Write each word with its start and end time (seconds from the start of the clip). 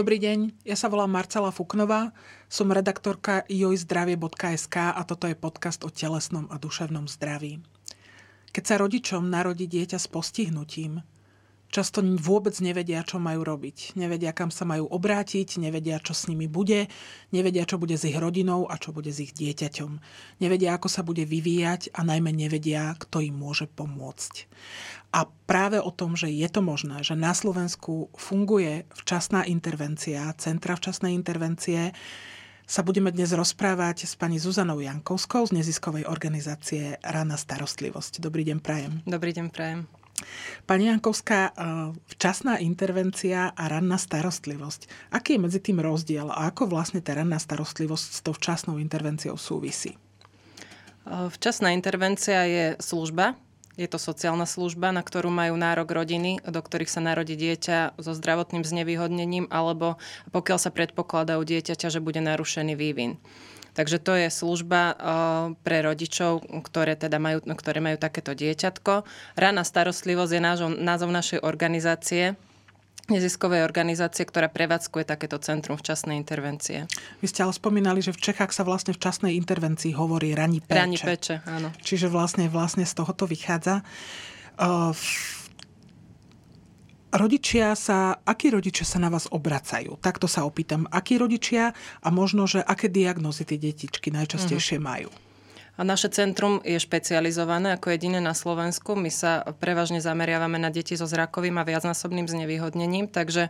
Dobrý 0.00 0.16
deň, 0.16 0.64
ja 0.64 0.80
sa 0.80 0.88
volám 0.88 1.12
Marcela 1.12 1.52
Fuknová, 1.52 2.16
som 2.48 2.72
redaktorka 2.72 3.44
jojzdravie.sk 3.52 4.96
a 4.96 4.96
toto 5.04 5.28
je 5.28 5.36
podcast 5.36 5.84
o 5.84 5.92
telesnom 5.92 6.48
a 6.48 6.56
duševnom 6.56 7.04
zdraví. 7.04 7.60
Keď 8.48 8.64
sa 8.64 8.80
rodičom 8.80 9.28
narodí 9.28 9.68
dieťa 9.68 10.00
s 10.00 10.08
postihnutím, 10.08 11.04
často 11.70 12.02
vôbec 12.02 12.52
nevedia, 12.58 13.06
čo 13.06 13.22
majú 13.22 13.46
robiť. 13.46 13.94
Nevedia, 13.94 14.34
kam 14.34 14.50
sa 14.50 14.66
majú 14.66 14.90
obrátiť, 14.90 15.62
nevedia, 15.62 16.02
čo 16.02 16.12
s 16.12 16.26
nimi 16.26 16.50
bude, 16.50 16.90
nevedia, 17.30 17.62
čo 17.64 17.78
bude 17.78 17.94
s 17.94 18.04
ich 18.04 18.18
rodinou 18.18 18.66
a 18.66 18.76
čo 18.76 18.90
bude 18.90 19.14
s 19.14 19.22
ich 19.22 19.32
dieťaťom. 19.32 19.90
Nevedia, 20.42 20.74
ako 20.74 20.90
sa 20.90 21.06
bude 21.06 21.22
vyvíjať 21.22 21.94
a 21.94 22.02
najmä 22.02 22.34
nevedia, 22.34 22.98
kto 22.98 23.22
im 23.22 23.38
môže 23.38 23.70
pomôcť. 23.70 24.50
A 25.14 25.26
práve 25.46 25.78
o 25.78 25.90
tom, 25.94 26.14
že 26.18 26.30
je 26.30 26.46
to 26.50 26.62
možné, 26.62 27.02
že 27.02 27.18
na 27.18 27.34
Slovensku 27.34 28.10
funguje 28.14 28.86
včasná 28.94 29.46
intervencia, 29.46 30.30
centra 30.38 30.74
včasnej 30.74 31.14
intervencie, 31.14 31.94
sa 32.70 32.86
budeme 32.86 33.10
dnes 33.10 33.34
rozprávať 33.34 34.06
s 34.06 34.14
pani 34.14 34.38
Zuzanou 34.38 34.78
Jankovskou 34.78 35.42
z 35.42 35.58
neziskovej 35.58 36.06
organizácie 36.06 37.02
Rana 37.02 37.34
starostlivosť. 37.34 38.22
Dobrý 38.22 38.46
deň, 38.46 38.58
Prajem. 38.62 38.92
Dobrý 39.02 39.34
deň, 39.34 39.46
Prajem. 39.50 39.99
Pani 40.66 40.90
Jankovská, 40.90 41.40
eh, 41.50 41.52
včasná 42.16 42.58
intervencia 42.62 43.50
a 43.50 43.62
ranná 43.68 43.98
starostlivosť. 43.98 45.12
Aký 45.14 45.36
je 45.36 45.42
medzi 45.42 45.60
tým 45.62 45.82
rozdiel 45.82 46.30
a 46.30 46.50
ako 46.50 46.70
vlastne 46.70 47.02
tá 47.02 47.14
ranná 47.16 47.38
starostlivosť 47.38 48.06
s 48.16 48.20
tou 48.22 48.34
včasnou 48.34 48.78
intervenciou 48.78 49.34
súvisí? 49.34 49.96
Eh, 49.96 51.28
včasná 51.30 51.74
intervencia 51.74 52.44
je 52.44 52.64
služba, 52.78 53.34
je 53.80 53.88
to 53.88 53.96
sociálna 53.96 54.44
služba, 54.44 54.92
na 54.92 55.00
ktorú 55.00 55.32
majú 55.32 55.56
nárok 55.56 55.88
rodiny, 55.96 56.44
do 56.44 56.60
ktorých 56.60 56.92
sa 56.92 57.00
narodí 57.00 57.32
dieťa 57.32 57.96
so 57.96 58.12
zdravotným 58.12 58.60
znevýhodnením 58.60 59.48
alebo 59.48 59.96
pokiaľ 60.36 60.58
sa 60.60 60.68
predpokladá 60.68 61.40
u 61.40 61.44
dieťaťa, 61.48 61.88
že 61.88 62.04
bude 62.04 62.20
narušený 62.20 62.76
vývin. 62.76 63.16
Takže 63.74 63.98
to 64.02 64.12
je 64.18 64.28
služba 64.28 64.82
eh, 64.90 64.94
pre 65.62 65.78
rodičov, 65.84 66.44
ktoré, 66.66 66.94
teda 66.98 67.22
majú, 67.22 67.42
ktoré 67.42 67.78
majú 67.78 67.96
takéto 67.96 68.34
dieťatko. 68.34 69.06
Rána 69.38 69.62
starostlivosť 69.62 70.32
je 70.36 70.40
názov, 70.40 70.68
názov 70.78 71.10
našej 71.10 71.40
organizácie, 71.42 72.34
neziskovej 73.10 73.66
organizácie, 73.66 74.22
ktorá 74.22 74.46
prevádzkuje 74.46 75.02
takéto 75.02 75.42
centrum 75.42 75.74
včasnej 75.74 76.14
intervencie. 76.14 76.86
Vy 77.18 77.26
ste 77.26 77.42
ale 77.42 77.50
spomínali, 77.50 77.98
že 77.98 78.14
v 78.14 78.22
Čechách 78.30 78.54
sa 78.54 78.62
vlastne 78.62 78.94
včasnej 78.94 79.34
intervencii 79.34 79.92
hovorí 79.98 80.30
rani 80.32 80.62
peče. 80.62 80.78
Rani 80.78 80.98
peče, 80.98 81.34
áno. 81.44 81.74
Čiže 81.82 82.06
vlastne, 82.06 82.46
vlastne 82.46 82.86
z 82.86 82.94
toho 82.94 83.10
to 83.10 83.26
vychádza. 83.26 83.82
Uh, 84.60 84.94
Rodičia 87.10 87.74
sa, 87.74 88.22
akí 88.22 88.54
rodičia 88.54 88.86
sa 88.86 89.02
na 89.02 89.10
vás 89.10 89.26
obracajú? 89.26 89.98
Takto 89.98 90.30
sa 90.30 90.46
opýtam. 90.46 90.86
Akí 90.94 91.18
rodičia 91.18 91.74
a 91.98 92.08
možno, 92.14 92.46
že 92.46 92.62
aké 92.62 92.86
diagnozy 92.86 93.42
tie 93.42 93.58
detičky 93.58 94.14
najčastejšie 94.14 94.78
mm-hmm. 94.78 95.10
majú? 95.10 95.10
A 95.80 95.82
naše 95.84 96.12
centrum 96.12 96.60
je 96.60 96.76
špecializované 96.76 97.72
ako 97.72 97.96
jediné 97.96 98.20
na 98.20 98.36
Slovensku. 98.36 99.00
My 99.00 99.08
sa 99.08 99.48
prevažne 99.64 100.04
zameriavame 100.04 100.60
na 100.60 100.68
deti 100.68 100.92
so 100.92 101.08
zrakovým 101.08 101.56
a 101.56 101.64
viacnásobným 101.64 102.28
znevýhodnením, 102.28 103.08
takže 103.08 103.48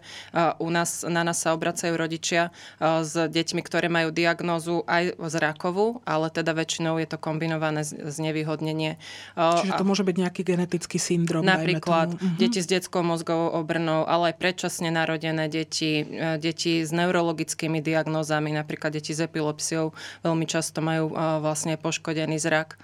u 0.63 0.71
nás, 0.71 1.03
na 1.03 1.27
nás 1.27 1.43
sa 1.43 1.59
obracajú 1.59 1.99
rodičia 1.99 2.55
s 2.79 3.19
deťmi, 3.19 3.67
ktoré 3.67 3.91
majú 3.91 4.15
diagnózu 4.15 4.87
aj 4.87 5.19
zrakovú, 5.27 6.07
ale 6.07 6.31
teda 6.31 6.55
väčšinou 6.55 7.03
je 7.03 7.11
to 7.11 7.19
kombinované 7.19 7.83
znevýhodnenie. 7.83 9.03
Čiže 9.35 9.75
to 9.75 9.83
môže 9.83 10.07
byť 10.07 10.17
nejaký 10.23 10.47
genetický 10.47 11.03
syndrom. 11.03 11.43
Napríklad 11.43 12.15
mhm. 12.15 12.39
deti 12.39 12.63
s 12.63 12.71
detskou 12.71 13.03
mozgovou 13.03 13.59
obrnou, 13.59 14.07
ale 14.07 14.31
aj 14.31 14.39
predčasne 14.39 14.95
narodené 14.95 15.51
deti, 15.51 16.07
deti 16.39 16.87
s 16.87 16.95
neurologickými 16.95 17.83
diagnózami, 17.83 18.55
napríklad 18.55 18.95
deti 18.95 19.19
s 19.19 19.19
epilepsiou 19.19 19.91
veľmi 20.23 20.47
často 20.47 20.79
majú 20.79 21.11
vlastne 21.43 21.75
poškodenie 21.75 22.20
poškodený 22.21 22.37
zrak. 22.39 22.77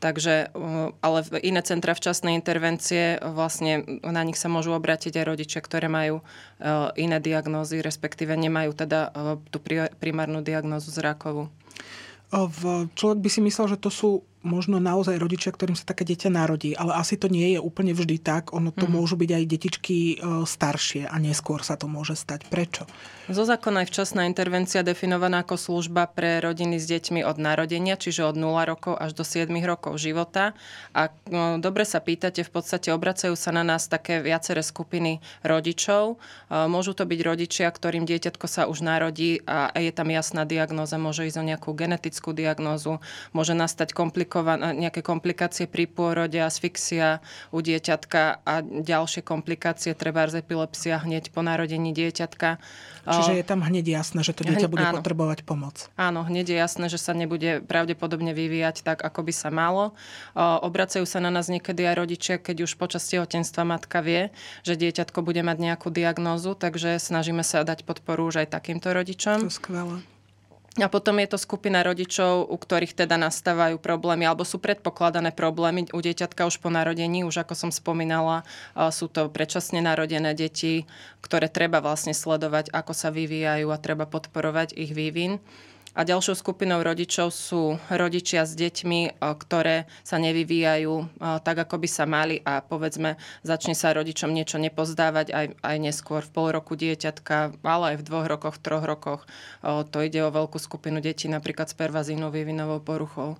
Takže, 0.00 0.48
uh, 0.56 0.96
ale 1.04 1.18
iné 1.44 1.60
centra 1.60 1.92
včasnej 1.92 2.32
intervencie, 2.32 3.20
vlastne 3.20 4.00
na 4.00 4.24
nich 4.24 4.40
sa 4.40 4.48
môžu 4.48 4.72
obrátiť 4.72 5.20
aj 5.20 5.28
rodičia, 5.28 5.60
ktoré 5.60 5.92
majú 5.92 6.24
uh, 6.24 6.88
iné 6.96 7.20
diagnózy, 7.20 7.84
respektíve 7.84 8.32
nemajú 8.32 8.72
teda 8.72 9.12
uh, 9.12 9.36
tú 9.52 9.60
primárnu 10.00 10.40
diagnózu 10.40 10.88
zrakovú. 10.88 11.52
Človek 12.96 13.18
by 13.20 13.28
si 13.28 13.40
myslel, 13.44 13.76
že 13.76 13.82
to 13.82 13.90
sú 13.92 14.10
možno 14.40 14.80
naozaj 14.80 15.20
rodičia, 15.20 15.52
ktorým 15.52 15.76
sa 15.76 15.84
také 15.84 16.08
dieťa 16.08 16.32
narodí, 16.32 16.72
ale 16.72 16.96
asi 16.96 17.20
to 17.20 17.28
nie 17.28 17.56
je 17.56 17.60
úplne 17.60 17.92
vždy 17.92 18.16
tak. 18.16 18.56
Ono 18.56 18.72
to 18.72 18.88
mm-hmm. 18.88 18.96
môžu 18.96 19.20
byť 19.20 19.30
aj 19.36 19.44
detičky 19.44 19.98
e, 20.00 20.16
staršie 20.48 21.04
a 21.04 21.16
neskôr 21.20 21.60
sa 21.60 21.76
to 21.76 21.84
môže 21.84 22.16
stať. 22.16 22.48
Prečo? 22.48 22.88
Zo 23.28 23.44
zákona 23.44 23.84
je 23.84 23.90
včasná 23.92 24.24
intervencia 24.24 24.80
definovaná 24.80 25.44
ako 25.44 25.60
služba 25.60 26.08
pre 26.08 26.40
rodiny 26.40 26.80
s 26.80 26.88
deťmi 26.88 27.20
od 27.20 27.36
narodenia, 27.36 28.00
čiže 28.00 28.26
od 28.26 28.34
0 28.34 28.64
rokov 28.64 28.96
až 28.96 29.12
do 29.12 29.22
7 29.22 29.52
rokov 29.60 30.00
života. 30.00 30.56
A 30.96 31.12
no, 31.28 31.60
dobre 31.60 31.84
sa 31.84 32.00
pýtate, 32.00 32.40
v 32.40 32.50
podstate 32.50 32.96
obracajú 32.96 33.36
sa 33.36 33.52
na 33.52 33.60
nás 33.60 33.92
také 33.92 34.24
viaceré 34.24 34.64
skupiny 34.64 35.20
rodičov. 35.44 36.16
E, 36.48 36.64
môžu 36.64 36.96
to 36.96 37.04
byť 37.04 37.20
rodičia, 37.20 37.68
ktorým 37.68 38.08
dieťatko 38.08 38.48
sa 38.48 38.64
už 38.72 38.80
narodí 38.80 39.44
a 39.44 39.68
je 39.76 39.92
tam 39.92 40.08
jasná 40.08 40.48
diagnóza, 40.48 40.96
môže 40.96 41.28
ísť 41.28 41.38
o 41.38 41.44
nejakú 41.44 41.70
genetickú 41.76 42.32
diagnózu, 42.32 43.04
môže 43.36 43.52
nastať 43.52 43.92
komplikácia 43.92 44.29
nejaké 44.78 45.02
komplikácie 45.02 45.66
pri 45.66 45.90
pôrode, 45.90 46.38
asfixia 46.38 47.18
u 47.50 47.58
dieťatka 47.58 48.46
a 48.46 48.54
ďalšie 48.62 49.26
komplikácie, 49.26 49.98
treba 49.98 50.22
epilepsia 50.30 51.02
hneď 51.02 51.34
po 51.34 51.42
narodení 51.42 51.90
dieťatka. 51.90 52.62
Čiže 53.00 53.40
je 53.40 53.44
tam 53.48 53.64
hneď 53.64 53.98
jasné, 53.98 54.20
že 54.22 54.36
to 54.36 54.44
dieťa 54.44 54.68
bude 54.68 54.84
áno. 54.84 55.00
potrebovať 55.00 55.42
pomoc. 55.48 55.88
Áno, 55.96 56.22
hneď 56.22 56.52
je 56.52 56.56
jasné, 56.60 56.86
že 56.92 57.00
sa 57.00 57.16
nebude 57.16 57.64
pravdepodobne 57.64 58.36
vyvíjať 58.36 58.84
tak, 58.84 59.00
ako 59.00 59.24
by 59.24 59.32
sa 59.32 59.48
malo. 59.48 59.96
Obracajú 60.36 61.08
sa 61.08 61.18
na 61.18 61.32
nás 61.32 61.48
niekedy 61.48 61.88
aj 61.88 61.94
rodičia, 61.96 62.36
keď 62.36 62.68
už 62.68 62.76
počas 62.76 63.08
tehotenstva 63.08 63.64
matka 63.64 64.04
vie, 64.04 64.28
že 64.62 64.76
dieťatko 64.76 65.24
bude 65.24 65.40
mať 65.40 65.56
nejakú 65.58 65.88
diagnózu, 65.88 66.52
takže 66.52 67.00
snažíme 67.00 67.40
sa 67.40 67.64
dať 67.64 67.88
podporu 67.88 68.28
už 68.28 68.44
aj 68.44 68.52
takýmto 68.52 68.92
rodičom. 68.92 69.48
To 69.48 69.50
skvelé. 69.50 70.04
A 70.80 70.88
potom 70.88 71.20
je 71.20 71.28
to 71.28 71.36
skupina 71.36 71.84
rodičov, 71.84 72.48
u 72.48 72.56
ktorých 72.56 72.96
teda 72.96 73.20
nastávajú 73.20 73.76
problémy 73.76 74.24
alebo 74.24 74.48
sú 74.48 74.56
predpokladané 74.56 75.28
problémy 75.28 75.92
u 75.92 76.00
dieťatka 76.00 76.48
už 76.48 76.56
po 76.56 76.72
narodení. 76.72 77.20
Už 77.20 77.44
ako 77.44 77.52
som 77.52 77.70
spomínala, 77.70 78.48
sú 78.88 79.12
to 79.12 79.28
predčasne 79.28 79.84
narodené 79.84 80.32
deti, 80.32 80.88
ktoré 81.20 81.52
treba 81.52 81.84
vlastne 81.84 82.16
sledovať, 82.16 82.72
ako 82.72 82.96
sa 82.96 83.12
vyvíjajú 83.12 83.68
a 83.68 83.76
treba 83.76 84.08
podporovať 84.08 84.72
ich 84.72 84.96
vývin. 84.96 85.36
A 85.90 86.06
ďalšou 86.06 86.38
skupinou 86.38 86.86
rodičov 86.86 87.34
sú 87.34 87.74
rodičia 87.90 88.46
s 88.46 88.54
deťmi, 88.54 89.00
e, 89.02 89.10
ktoré 89.18 89.90
sa 90.06 90.22
nevyvíjajú 90.22 90.94
e, 90.94 91.04
tak, 91.42 91.66
ako 91.66 91.82
by 91.82 91.88
sa 91.90 92.06
mali 92.06 92.38
a 92.46 92.62
povedzme, 92.62 93.18
začne 93.42 93.74
sa 93.74 93.90
rodičom 93.90 94.30
niečo 94.30 94.62
nepozdávať 94.62 95.34
aj, 95.34 95.46
aj 95.58 95.76
neskôr 95.82 96.22
v 96.22 96.30
pol 96.30 96.54
roku 96.54 96.78
dieťatka, 96.78 97.58
ale 97.66 97.84
aj 97.94 97.96
v 97.98 98.06
dvoch 98.06 98.26
rokoch, 98.30 98.56
troch 98.62 98.86
rokoch. 98.86 99.26
E, 99.26 99.82
to 99.90 99.98
ide 100.06 100.22
o 100.22 100.30
veľkú 100.30 100.62
skupinu 100.62 101.02
detí, 101.02 101.26
napríklad 101.26 101.66
s 101.66 101.74
pervazínou 101.74 102.30
vývinovou 102.30 102.78
poruchou. 102.78 103.34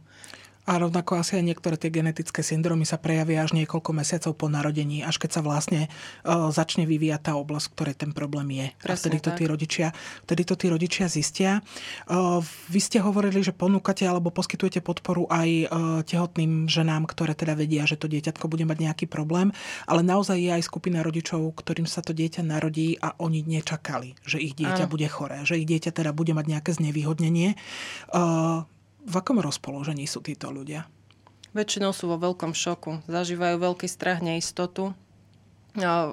A 0.70 0.78
rovnako 0.78 1.18
asi 1.18 1.34
aj 1.34 1.50
niektoré 1.50 1.74
tie 1.74 1.90
genetické 1.90 2.46
syndromy 2.46 2.86
sa 2.86 2.94
prejavia 2.94 3.42
až 3.42 3.58
niekoľko 3.58 3.90
mesiacov 3.90 4.38
po 4.38 4.46
narodení, 4.46 5.02
až 5.02 5.18
keď 5.18 5.30
sa 5.34 5.40
vlastne 5.42 5.90
uh, 5.90 6.46
začne 6.54 6.86
vyvíjať 6.86 7.26
tá 7.26 7.32
oblasť, 7.34 7.74
ktorej 7.74 7.98
ten 7.98 8.14
problém 8.14 8.54
je. 8.54 8.66
Presne 8.78 8.94
a 8.94 9.00
vtedy 9.02 9.18
to, 9.18 9.30
tí 9.34 9.44
rodičia, 9.50 9.90
vtedy 10.30 10.42
to 10.46 10.54
tí 10.54 10.70
rodičia 10.70 11.10
zistia. 11.10 11.58
Uh, 12.06 12.38
vy 12.70 12.78
ste 12.78 13.02
hovorili, 13.02 13.42
že 13.42 13.50
ponúkate 13.50 14.06
alebo 14.06 14.30
poskytujete 14.30 14.78
podporu 14.78 15.26
aj 15.26 15.48
uh, 15.50 15.66
tehotným 16.06 16.70
ženám, 16.70 17.10
ktoré 17.10 17.34
teda 17.34 17.58
vedia, 17.58 17.82
že 17.82 17.98
to 17.98 18.06
dieťatko 18.06 18.46
bude 18.46 18.62
mať 18.62 18.78
nejaký 18.78 19.06
problém, 19.10 19.50
ale 19.90 20.06
naozaj 20.06 20.38
je 20.38 20.54
aj 20.54 20.62
skupina 20.62 21.02
rodičov, 21.02 21.50
ktorým 21.58 21.90
sa 21.90 21.98
to 21.98 22.14
dieťa 22.14 22.46
narodí 22.46 22.94
a 23.02 23.18
oni 23.18 23.42
nečakali, 23.42 24.14
že 24.22 24.38
ich 24.38 24.54
dieťa 24.54 24.86
Áno. 24.86 24.92
bude 24.94 25.10
choré, 25.10 25.42
že 25.42 25.58
ich 25.58 25.66
dieťa 25.66 25.90
teda 25.90 26.14
bude 26.14 26.30
mať 26.30 26.46
nejaké 26.46 26.70
znevýhodnenie. 26.78 27.58
V 29.06 29.14
akom 29.16 29.40
rozpoložení 29.40 30.04
sú 30.04 30.20
títo 30.20 30.52
ľudia? 30.52 30.88
Väčšinou 31.50 31.90
sú 31.90 32.06
vo 32.06 32.20
veľkom 32.20 32.54
šoku. 32.54 33.02
Zažívajú 33.10 33.58
veľký 33.58 33.90
strach, 33.90 34.22
neistotu. 34.22 34.94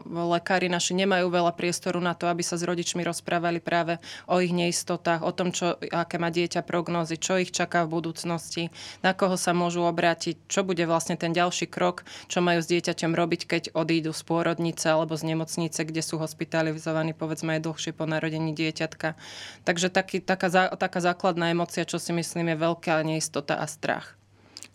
Lekári 0.08 0.70
naši 0.70 0.94
nemajú 0.94 1.34
veľa 1.34 1.54
priestoru 1.58 1.98
na 1.98 2.14
to, 2.14 2.30
aby 2.30 2.46
sa 2.46 2.58
s 2.58 2.66
rodičmi 2.66 3.02
rozprávali 3.02 3.58
práve 3.58 3.98
o 4.30 4.38
ich 4.38 4.54
neistotách, 4.54 5.26
o 5.26 5.32
tom, 5.34 5.50
čo, 5.50 5.78
aké 5.90 6.22
má 6.22 6.30
dieťa 6.30 6.62
prognózy, 6.62 7.18
čo 7.18 7.42
ich 7.42 7.50
čaká 7.50 7.86
v 7.86 7.98
budúcnosti, 8.02 8.70
na 9.02 9.18
koho 9.18 9.38
sa 9.38 9.58
môžu 9.58 9.86
obrátiť, 9.86 10.50
čo 10.50 10.62
bude 10.66 10.86
vlastne 10.86 11.18
ten 11.18 11.34
ďalší 11.34 11.70
krok, 11.70 12.06
čo 12.30 12.44
majú 12.44 12.62
s 12.62 12.70
dieťaťom 12.70 13.14
robiť, 13.14 13.42
keď 13.46 13.64
odídu 13.74 14.12
z 14.14 14.22
pôrodnice 14.26 14.90
alebo 14.90 15.14
z 15.14 15.34
nemocnice, 15.34 15.80
kde 15.86 16.02
sú 16.02 16.18
hospitalizovaní 16.18 17.14
povedzme 17.14 17.58
aj 17.58 17.66
dlhšie 17.66 17.92
po 17.94 18.10
narodení 18.10 18.54
dieťatka. 18.54 19.18
Takže 19.64 19.94
taký, 19.94 20.22
taká, 20.22 20.50
taká 20.76 21.00
základná 21.00 21.54
emocia, 21.54 21.86
čo 21.86 22.02
si 22.02 22.14
myslím 22.14 22.54
je 22.54 22.58
veľká 22.62 23.02
neistota 23.06 23.58
a 23.62 23.66
strach. 23.70 24.17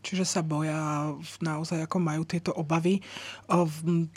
Čiže 0.02 0.26
sa 0.26 0.42
boja, 0.42 1.14
naozaj 1.38 1.86
ako 1.86 1.96
majú 2.02 2.26
tieto 2.26 2.50
obavy. 2.52 2.98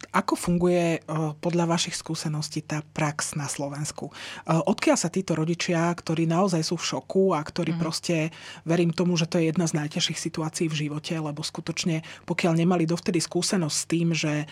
Ako 0.10 0.34
funguje 0.34 1.06
podľa 1.40 1.66
vašich 1.70 1.94
skúseností 1.94 2.66
tá 2.66 2.82
prax 2.82 3.38
na 3.38 3.46
Slovensku? 3.46 4.10
Odkiaľ 4.50 4.98
sa 4.98 5.14
títo 5.14 5.38
rodičia, 5.38 5.94
ktorí 5.94 6.26
naozaj 6.26 6.66
sú 6.66 6.82
v 6.82 6.88
šoku 6.90 7.38
a 7.38 7.46
ktorí 7.46 7.78
mm. 7.78 7.80
proste, 7.80 8.34
verím 8.66 8.90
tomu, 8.90 9.14
že 9.14 9.30
to 9.30 9.38
je 9.38 9.54
jedna 9.54 9.70
z 9.70 9.78
najťažších 9.78 10.18
situácií 10.18 10.66
v 10.66 10.90
živote, 10.90 11.14
lebo 11.14 11.46
skutočne, 11.46 12.02
pokiaľ 12.26 12.66
nemali 12.66 12.90
dovtedy 12.90 13.22
skúsenosť 13.22 13.78
s 13.78 13.86
tým, 13.86 14.08
že 14.18 14.50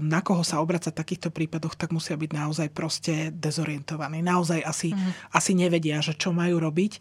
na 0.00 0.24
koho 0.24 0.40
sa 0.40 0.64
obracať 0.64 0.96
v 0.96 1.00
takýchto 1.04 1.28
prípadoch, 1.28 1.76
tak 1.76 1.92
musia 1.92 2.16
byť 2.16 2.30
naozaj 2.32 2.68
proste 2.72 3.28
dezorientovaní. 3.36 4.24
Naozaj 4.24 4.64
asi, 4.64 4.96
mm. 4.96 5.36
asi 5.36 5.52
nevedia, 5.52 6.00
že 6.00 6.16
čo 6.16 6.32
majú 6.32 6.56
robiť. 6.56 6.96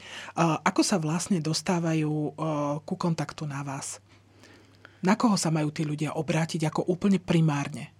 Ako 0.68 0.84
sa 0.84 1.00
vlastne 1.00 1.40
dostávajú 1.40 2.36
ku 2.84 2.96
kontaktu 3.00 3.48
na 3.48 3.64
vás? 3.64 3.68
Na 5.06 5.13
koho 5.16 5.38
sa 5.39 5.54
majú 5.54 5.69
tí 5.71 5.86
ľudia 5.88 6.18
obrátiť 6.18 6.68
ako 6.68 6.89
úplne 6.89 7.21
primárne? 7.21 7.99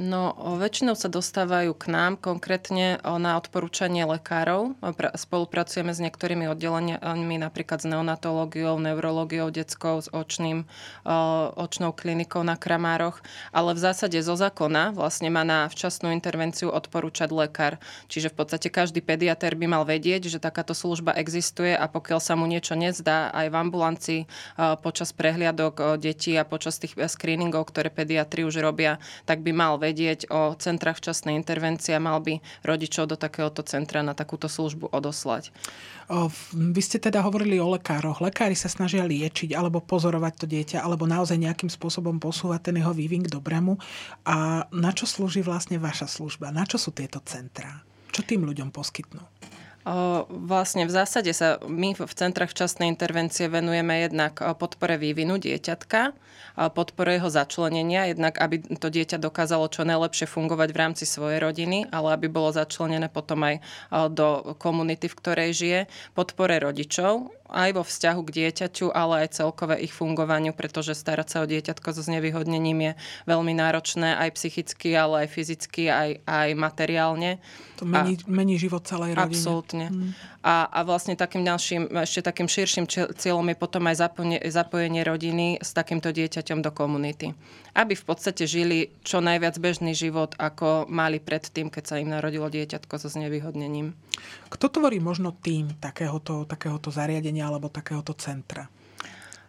No, 0.00 0.32
väčšinou 0.56 0.96
sa 0.96 1.12
dostávajú 1.12 1.76
k 1.76 1.92
nám, 1.92 2.16
konkrétne 2.16 2.96
na 3.04 3.36
odporúčanie 3.36 4.08
lekárov. 4.08 4.72
Spolupracujeme 5.12 5.92
s 5.92 6.00
niektorými 6.00 6.48
oddeleniami, 6.48 7.36
napríklad 7.36 7.84
s 7.84 7.86
neonatológiou, 7.86 8.80
neurológiou 8.80 9.52
detskou, 9.52 10.00
s 10.00 10.08
očným, 10.08 10.64
očnou 11.60 11.92
klinikou 11.92 12.40
na 12.40 12.56
Kramároch. 12.56 13.20
Ale 13.52 13.76
v 13.76 13.84
zásade 13.84 14.16
zo 14.24 14.32
zákona 14.32 14.96
vlastne 14.96 15.28
má 15.28 15.44
na 15.44 15.68
včasnú 15.68 16.08
intervenciu 16.08 16.72
odporúčať 16.72 17.28
lekár. 17.28 17.76
Čiže 18.08 18.32
v 18.32 18.36
podstate 18.40 18.72
každý 18.72 19.04
pediatér 19.04 19.60
by 19.60 19.76
mal 19.76 19.84
vedieť, 19.84 20.24
že 20.24 20.40
takáto 20.40 20.72
služba 20.72 21.12
existuje 21.20 21.76
a 21.76 21.84
pokiaľ 21.84 22.20
sa 22.24 22.32
mu 22.32 22.48
niečo 22.48 22.72
nezdá 22.80 23.28
aj 23.36 23.46
v 23.52 23.54
ambulancii 23.60 24.20
počas 24.80 25.12
prehliadok 25.12 26.00
detí 26.00 26.32
a 26.40 26.48
počas 26.48 26.80
tých 26.80 26.96
screeningov, 26.96 27.68
ktoré 27.68 27.92
pediatri 27.92 28.48
už 28.48 28.56
robia, 28.64 28.96
tak 29.28 29.44
by 29.44 29.52
mal 29.52 29.81
vedieť 29.82 30.30
o 30.30 30.54
centrách 30.54 31.02
včasnej 31.02 31.34
intervencie 31.34 31.90
a 31.90 31.98
mal 31.98 32.22
by 32.22 32.38
rodičov 32.62 33.10
do 33.10 33.18
takéhoto 33.18 33.66
centra 33.66 34.06
na 34.06 34.14
takúto 34.14 34.46
službu 34.46 34.94
odoslať. 34.94 35.50
Vy 36.54 36.80
ste 36.84 37.02
teda 37.02 37.18
hovorili 37.26 37.58
o 37.58 37.74
lekároch. 37.74 38.22
Lekári 38.22 38.54
sa 38.54 38.70
snažia 38.70 39.02
liečiť 39.02 39.50
alebo 39.58 39.82
pozorovať 39.82 40.34
to 40.38 40.46
dieťa, 40.46 40.78
alebo 40.84 41.10
naozaj 41.10 41.40
nejakým 41.40 41.72
spôsobom 41.72 42.22
posúvať 42.22 42.70
ten 42.70 42.78
jeho 42.78 42.94
vývin 42.94 43.26
k 43.26 43.32
dobrému. 43.32 43.74
A 44.28 44.68
na 44.70 44.90
čo 44.94 45.10
slúži 45.10 45.42
vlastne 45.42 45.82
vaša 45.82 46.06
služba? 46.06 46.54
Na 46.54 46.62
čo 46.62 46.78
sú 46.78 46.94
tieto 46.94 47.18
centrá? 47.26 47.82
Čo 48.12 48.22
tým 48.22 48.44
ľuďom 48.44 48.70
poskytnú? 48.70 49.24
Vlastne 49.82 50.86
v 50.86 50.94
zásade 50.94 51.34
sa 51.34 51.58
my 51.66 51.98
v 51.98 52.14
centrách 52.14 52.54
včasnej 52.54 52.86
intervencie 52.86 53.50
venujeme 53.50 54.06
jednak 54.06 54.38
podpore 54.54 54.94
vývinu 54.94 55.42
dieťatka, 55.42 56.14
podpore 56.70 57.18
jeho 57.18 57.26
začlenenia, 57.26 58.06
jednak 58.14 58.38
aby 58.38 58.62
to 58.78 58.88
dieťa 58.92 59.18
dokázalo 59.18 59.66
čo 59.66 59.82
najlepšie 59.82 60.30
fungovať 60.30 60.68
v 60.70 60.78
rámci 60.78 61.04
svojej 61.08 61.42
rodiny, 61.42 61.90
ale 61.90 62.14
aby 62.14 62.30
bolo 62.30 62.54
začlenené 62.54 63.10
potom 63.10 63.42
aj 63.42 63.58
do 64.14 64.54
komunity, 64.54 65.10
v 65.10 65.18
ktorej 65.18 65.50
žije, 65.50 65.80
podpore 66.14 66.62
rodičov, 66.62 67.34
aj 67.52 67.70
vo 67.76 67.84
vzťahu 67.84 68.20
k 68.24 68.34
dieťaťu, 68.42 68.90
ale 68.90 69.28
aj 69.28 69.38
celkové 69.38 69.78
ich 69.84 69.92
fungovaniu, 69.92 70.56
pretože 70.56 70.96
starať 70.96 71.28
sa 71.28 71.38
o 71.44 71.46
dieťatko 71.46 71.88
so 71.92 72.02
znevýhodnením 72.02 72.78
je 72.80 72.92
veľmi 73.28 73.52
náročné 73.52 74.16
aj 74.16 74.34
psychicky, 74.40 74.96
ale 74.96 75.24
aj 75.24 75.28
fyzicky, 75.30 75.92
aj, 75.92 76.10
aj 76.24 76.48
materiálne. 76.56 77.38
To 77.78 77.84
mení, 77.84 78.16
a, 78.18 78.28
mení 78.32 78.56
život 78.56 78.82
celej 78.88 79.14
rodiny. 79.14 79.36
Absolútne. 79.36 79.86
Hmm. 79.92 80.10
A, 80.42 80.66
a 80.66 80.82
vlastne 80.82 81.14
takým 81.14 81.46
ďalším, 81.46 81.94
ešte 82.02 82.26
takým 82.26 82.50
širším 82.50 82.90
cieľom 83.14 83.46
je 83.46 83.56
potom 83.56 83.86
aj 83.86 84.02
zapojenie, 84.02 84.38
zapojenie 84.50 85.06
rodiny 85.06 85.62
s 85.62 85.70
takýmto 85.70 86.10
dieťaťom 86.10 86.66
do 86.66 86.74
komunity. 86.74 87.30
Aby 87.78 87.94
v 87.94 88.04
podstate 88.04 88.50
žili 88.50 88.90
čo 89.06 89.22
najviac 89.22 89.54
bežný 89.62 89.94
život, 89.94 90.34
ako 90.42 90.90
mali 90.90 91.22
predtým, 91.22 91.70
keď 91.70 91.84
sa 91.86 91.96
im 92.02 92.10
narodilo 92.10 92.50
dieťatko 92.50 92.94
so 92.98 93.06
znevýhodnením. 93.06 93.94
Kto 94.50 94.66
tvorí 94.66 94.98
možno 94.98 95.30
tým 95.30 95.78
takéhoto, 95.78 96.42
takéhoto 96.42 96.90
zariadenia 96.90 97.46
alebo 97.46 97.70
takéhoto 97.70 98.10
centra? 98.18 98.66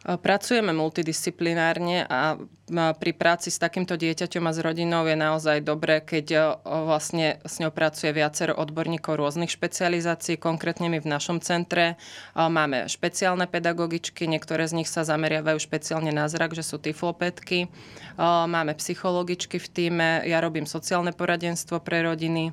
Pracujeme 0.04 0.76
multidisciplinárne 0.76 2.04
a 2.12 2.36
pri 2.74 3.12
práci 3.16 3.48
s 3.48 3.60
takýmto 3.60 3.96
dieťaťom 3.96 4.44
a 4.48 4.56
s 4.56 4.60
rodinou 4.60 5.08
je 5.08 5.16
naozaj 5.16 5.64
dobré, 5.64 6.04
keď 6.04 6.60
vlastne 6.64 7.40
s 7.48 7.64
ňou 7.64 7.72
pracuje 7.72 8.12
viacero 8.12 8.52
odborníkov 8.52 9.16
rôznych 9.16 9.52
špecializácií. 9.52 10.36
Konkrétne 10.36 10.92
my 10.92 11.00
v 11.00 11.08
našom 11.08 11.40
centre 11.40 11.96
máme 12.36 12.92
špeciálne 12.92 13.48
pedagogičky, 13.48 14.28
niektoré 14.28 14.68
z 14.68 14.84
nich 14.84 14.92
sa 14.92 15.08
zameriavajú 15.08 15.56
špeciálne 15.60 16.12
na 16.12 16.28
zrak, 16.28 16.52
že 16.52 16.68
sú 16.68 16.84
tyflopetky. 16.84 17.72
Máme 18.20 18.76
psychologičky 18.76 19.56
v 19.56 19.68
týme, 19.72 20.10
ja 20.28 20.44
robím 20.44 20.68
sociálne 20.68 21.16
poradenstvo 21.16 21.80
pre 21.80 22.04
rodiny 22.04 22.52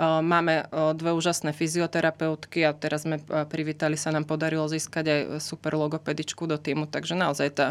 Máme 0.00 0.68
dve 0.96 1.10
úžasné 1.12 1.52
fyzioterapeutky 1.52 2.64
a 2.64 2.72
teraz 2.76 3.04
sme 3.04 3.20
privítali, 3.48 3.96
sa 3.96 4.12
nám 4.12 4.24
podarilo 4.24 4.64
získať 4.68 5.04
aj 5.08 5.20
super 5.40 5.76
logopedičku 5.76 6.44
do 6.48 6.56
týmu, 6.56 6.88
takže 6.88 7.16
naozaj 7.18 7.48
tá, 7.52 7.68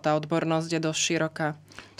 tá 0.00 0.10
odbornosť 0.16 0.68
je 0.68 0.80
dosť 0.80 1.00
široká. 1.00 1.48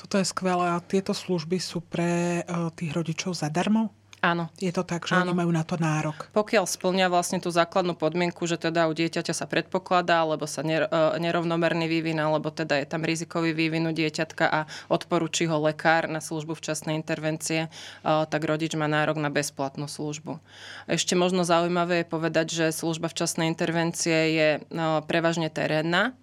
Toto 0.01 0.21
je 0.21 0.27
skvelé 0.29 0.77
a 0.77 0.85
tieto 0.85 1.17
služby 1.17 1.57
sú 1.61 1.81
pre 1.85 2.45
tých 2.77 2.93
rodičov 2.93 3.37
zadarmo? 3.37 3.93
Áno. 4.25 4.49
Je 4.57 4.73
to 4.73 4.89
tak, 4.89 5.05
že 5.05 5.21
Áno. 5.21 5.37
oni 5.37 5.45
majú 5.45 5.53
na 5.53 5.61
to 5.69 5.77
nárok. 5.77 6.33
Pokiaľ 6.33 6.65
splňa 6.65 7.13
vlastne 7.13 7.45
tú 7.45 7.53
základnú 7.53 7.93
podmienku, 7.93 8.49
že 8.49 8.57
teda 8.57 8.89
u 8.89 8.97
dieťaťa 8.97 9.37
sa 9.37 9.45
predpokladá, 9.45 10.25
alebo 10.25 10.49
sa 10.49 10.65
e, 10.65 10.81
nerovnomerný 11.21 11.85
vývin, 11.85 12.17
alebo 12.17 12.49
teda 12.49 12.81
je 12.81 12.89
tam 12.89 13.05
rizikový 13.05 13.53
vývin 13.53 13.85
u 13.85 13.93
dieťatka 13.93 14.45
a 14.49 14.65
odporúči 14.89 15.45
ho 15.45 15.61
lekár 15.61 16.09
na 16.09 16.25
službu 16.25 16.57
včasnej 16.57 16.97
intervencie, 16.97 17.69
e, 17.69 17.71
tak 18.03 18.41
rodič 18.49 18.73
má 18.81 18.89
nárok 18.89 19.21
na 19.21 19.29
bezplatnú 19.29 19.93
službu. 19.93 20.41
Ešte 20.89 21.13
možno 21.13 21.45
zaujímavé 21.45 22.01
je 22.01 22.07
povedať, 22.09 22.47
že 22.49 22.67
služba 22.73 23.13
včasnej 23.13 23.53
intervencie 23.53 24.33
je 24.33 24.49
e, 24.57 24.61
prevažne 25.05 25.53
terénna, 25.53 26.17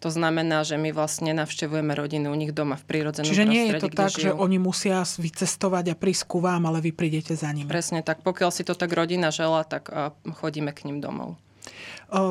to 0.00 0.08
znamená, 0.08 0.64
že 0.64 0.80
my 0.80 0.96
vlastne 0.96 1.36
navštevujeme 1.36 1.92
rodiny 1.92 2.26
u 2.26 2.36
nich 2.36 2.56
doma 2.56 2.80
v 2.80 2.84
prírodzenom 2.88 3.28
Čiže 3.28 3.44
nie 3.44 3.68
je 3.68 3.84
to 3.84 3.92
tak, 3.92 4.16
žijú. 4.16 4.24
že 4.24 4.30
oni 4.32 4.56
musia 4.56 5.04
vycestovať 5.04 5.92
a 5.92 5.94
prísť 5.94 6.24
ku 6.24 6.40
vám, 6.40 6.64
ale 6.64 6.80
vy 6.80 6.96
prídete 6.96 7.36
za 7.36 7.52
nimi. 7.52 7.68
Presne 7.68 8.00
tak. 8.00 8.24
Pokiaľ 8.24 8.50
si 8.50 8.64
to 8.64 8.72
tak 8.72 8.90
rodina 8.96 9.28
žela, 9.28 9.60
tak 9.68 9.92
chodíme 10.40 10.72
k 10.72 10.88
ním 10.88 11.04
domov. 11.04 11.36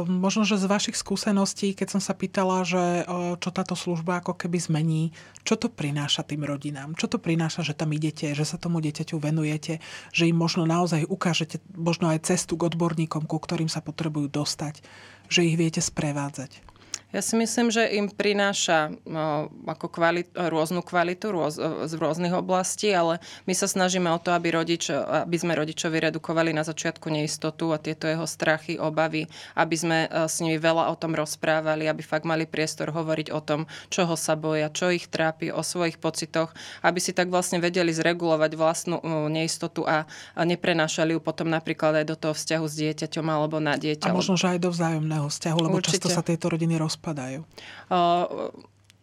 Možno, 0.10 0.44
že 0.44 0.60
z 0.60 0.68
vašich 0.68 0.98
skúseností, 1.00 1.71
keď 1.71 1.95
som 1.95 2.02
sa 2.04 2.11
pýtala, 2.11 2.68
že 2.68 3.07
čo 3.40 3.49
táto 3.54 3.80
služba 3.80 4.19
ako 4.19 4.35
keby 4.35 4.59
zmení, 4.59 5.16
čo 5.47 5.56
to 5.56 5.71
prináša 5.71 6.28
tým 6.28 6.44
rodinám? 6.44 6.99
Čo 6.99 7.16
to 7.16 7.18
prináša, 7.21 7.64
že 7.64 7.78
tam 7.78 7.95
idete, 7.95 8.35
že 8.35 8.44
sa 8.44 8.59
tomu 8.59 8.83
dieťaťu 8.83 9.16
venujete, 9.16 9.80
že 10.11 10.28
im 10.28 10.35
možno 10.35 10.68
naozaj 10.68 11.07
ukážete 11.07 11.64
možno 11.71 12.11
aj 12.11 12.28
cestu 12.28 12.59
k 12.59 12.68
odborníkom, 12.68 13.23
ku 13.23 13.40
ktorým 13.40 13.71
sa 13.71 13.80
potrebujú 13.80 14.28
dostať, 14.28 14.83
že 15.31 15.47
ich 15.47 15.56
viete 15.56 15.80
sprevádzať? 15.80 16.69
Ja 17.09 17.25
si 17.25 17.33
myslím, 17.42 17.73
že 17.73 17.89
im 17.89 18.06
prináša 18.06 18.94
no, 19.01 19.49
ako 19.66 19.89
kvalit, 19.89 20.30
rôznu 20.30 20.85
kvalitu 20.85 21.33
rôz, 21.33 21.57
z 21.89 21.94
rôznych 21.97 22.30
oblastí, 22.37 22.94
ale 22.94 23.18
my 23.49 23.54
sa 23.57 23.66
snažíme 23.66 24.06
o 24.13 24.21
to, 24.21 24.30
aby, 24.30 24.54
rodič, 24.54 24.94
aby 24.94 25.33
sme 25.33 25.57
rodičovi 25.57 25.97
redukovali 26.06 26.54
na 26.54 26.61
začiatku 26.61 27.09
neistotu 27.09 27.73
a 27.73 27.81
tieto 27.81 28.06
jeho 28.06 28.30
strachy, 28.30 28.78
obavy, 28.78 29.25
aby 29.57 29.73
sme 29.73 29.97
e, 30.06 30.30
s 30.30 30.37
nimi 30.37 30.61
veľa 30.61 30.94
o 30.94 30.95
tom 31.01 31.18
rozprávali, 31.18 31.89
aby 31.89 32.06
fakt 32.06 32.30
mali 32.30 32.45
priestor 32.45 32.94
hovoriť 32.94 33.33
o 33.33 33.42
tom, 33.42 33.66
čoho 33.89 34.13
sa 34.13 34.37
boja, 34.37 34.69
čo 34.69 34.94
ich 34.94 35.09
trápi, 35.09 35.49
o 35.49 35.66
svojich 35.66 35.97
pocitoch, 35.97 36.54
aby 36.85 37.01
si 37.01 37.18
tak 37.18 37.33
vlastne 37.33 37.57
vedeli 37.57 37.89
zregulovať 37.89 38.54
vlastnú 38.54 39.01
neistotu 39.33 39.81
a 39.81 40.06
neprenášali 40.37 41.18
ju 41.18 41.19
potom 41.25 41.49
napríklad 41.49 42.06
aj 42.06 42.06
do 42.06 42.13
toho 42.13 42.37
vzťahu 42.37 42.66
s 42.69 42.75
dieťaťom 42.78 43.25
alebo 43.25 43.57
na 43.57 43.81
dieťa. 43.81 44.06
A 44.06 44.13
možno, 44.13 44.37
že 44.37 44.54
aj 44.54 44.61
do 44.61 44.69
vzájomného 44.69 45.25
vzťahu, 45.25 45.57
lebo 45.57 45.81
Určite. 45.81 46.06
často 46.06 46.13
sa 46.13 46.21
tieto 46.21 46.54
rodiny 46.54 46.78
rozprávajú 46.78 46.98
spadają. 47.01 47.44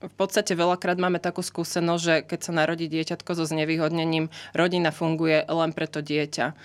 V 0.06 0.14
podstate 0.16 0.54
veľakrát 0.54 0.96
máme 0.96 1.18
takú 1.18 1.42
skúsenosť, 1.42 2.02
že 2.02 2.14
keď 2.25 2.40
sa 2.40 2.52
narodí 2.54 2.86
dieťatko 2.86 3.30
so 3.34 3.44
znevýhodnením, 3.44 4.30
rodina 4.54 4.94
funguje 4.94 5.42
len 5.46 5.70
pre 5.75 5.90
to 5.90 6.00
dieťa. 6.00 6.56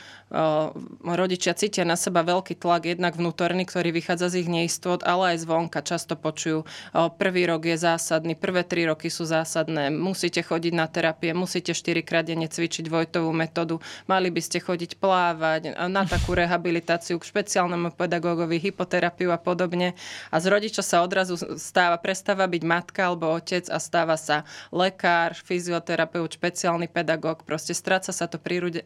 Rodičia 1.03 1.51
cítia 1.51 1.83
na 1.83 1.99
seba 1.99 2.23
veľký 2.23 2.55
tlak, 2.55 2.87
jednak 2.87 3.19
vnútorný, 3.19 3.67
ktorý 3.67 3.91
vychádza 3.91 4.31
z 4.31 4.47
ich 4.47 4.49
neistot, 4.49 5.03
ale 5.03 5.35
aj 5.35 5.43
zvonka. 5.43 5.83
Často 5.83 6.15
počujú, 6.15 6.63
prvý 7.19 7.51
rok 7.51 7.67
je 7.67 7.75
zásadný, 7.75 8.39
prvé 8.39 8.63
tri 8.63 8.87
roky 8.87 9.11
sú 9.11 9.27
zásadné, 9.27 9.91
musíte 9.91 10.39
chodiť 10.39 10.71
na 10.71 10.87
terapie, 10.87 11.35
musíte 11.35 11.75
4 11.75 11.99
krát 12.07 12.23
denne 12.23 12.47
cvičiť 12.47 12.87
Vojtovú 12.87 13.35
metódu, 13.35 13.83
mali 14.07 14.31
by 14.31 14.39
ste 14.39 14.63
chodiť 14.63 15.03
plávať, 15.03 15.75
na 15.91 16.07
takú 16.07 16.31
rehabilitáciu 16.31 17.19
k 17.19 17.27
špeciálnemu 17.27 17.91
pedagógovi, 17.91 18.55
hypoterapiu 18.71 19.35
a 19.35 19.39
podobne. 19.41 19.99
A 20.31 20.39
z 20.39 20.47
rodiča 20.47 20.79
sa 20.79 21.03
odrazu 21.03 21.35
stáva, 21.59 21.99
prestáva 21.99 22.47
byť 22.47 22.63
matka 22.63 23.11
alebo 23.11 23.30
otec 23.37 23.67
a 23.71 23.77
stáva 23.79 24.19
sa 24.19 24.43
lekár, 24.73 25.33
fyzioterapeut, 25.33 26.35
špeciálny 26.35 26.91
pedagóg. 26.91 27.43
Proste 27.47 27.71
stráca 27.71 28.11
sa 28.11 28.25
to 28.27 28.39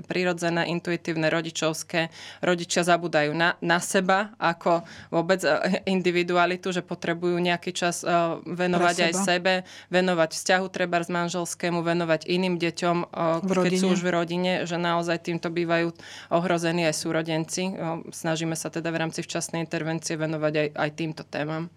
prirodzené, 0.05 0.69
intuitívne, 0.69 1.27
rodičovské. 1.29 2.13
Rodičia 2.41 2.85
zabúdajú 2.85 3.33
na, 3.33 3.57
na 3.59 3.81
seba 3.81 4.35
ako 4.37 4.85
vôbec 5.09 5.41
e, 5.41 5.81
individualitu, 5.89 6.69
že 6.69 6.85
potrebujú 6.85 7.37
nejaký 7.41 7.71
čas 7.73 8.05
e, 8.05 8.09
venovať 8.45 9.11
aj 9.11 9.13
sebe, 9.25 9.53
venovať 9.89 10.29
vzťahu 10.33 10.65
treba 10.69 11.01
z 11.01 11.09
manželskému, 11.11 11.81
venovať 11.81 12.29
iným 12.29 12.57
deťom, 12.61 12.97
e, 13.03 13.05
keď 13.45 13.73
sú 13.77 13.93
už 13.93 14.01
v 14.01 14.13
rodine, 14.13 14.51
že 14.69 14.77
naozaj 14.77 15.25
týmto 15.25 15.49
bývajú 15.49 15.91
ohrození 16.33 16.87
aj 16.87 16.95
súrodenci. 16.95 17.63
Snažíme 18.11 18.53
sa 18.57 18.69
teda 18.69 18.89
v 18.89 18.99
rámci 19.05 19.21
včasnej 19.25 19.63
intervencie 19.63 20.15
venovať 20.15 20.53
aj, 20.53 20.67
aj 20.75 20.89
týmto 20.93 21.23
témam. 21.25 21.69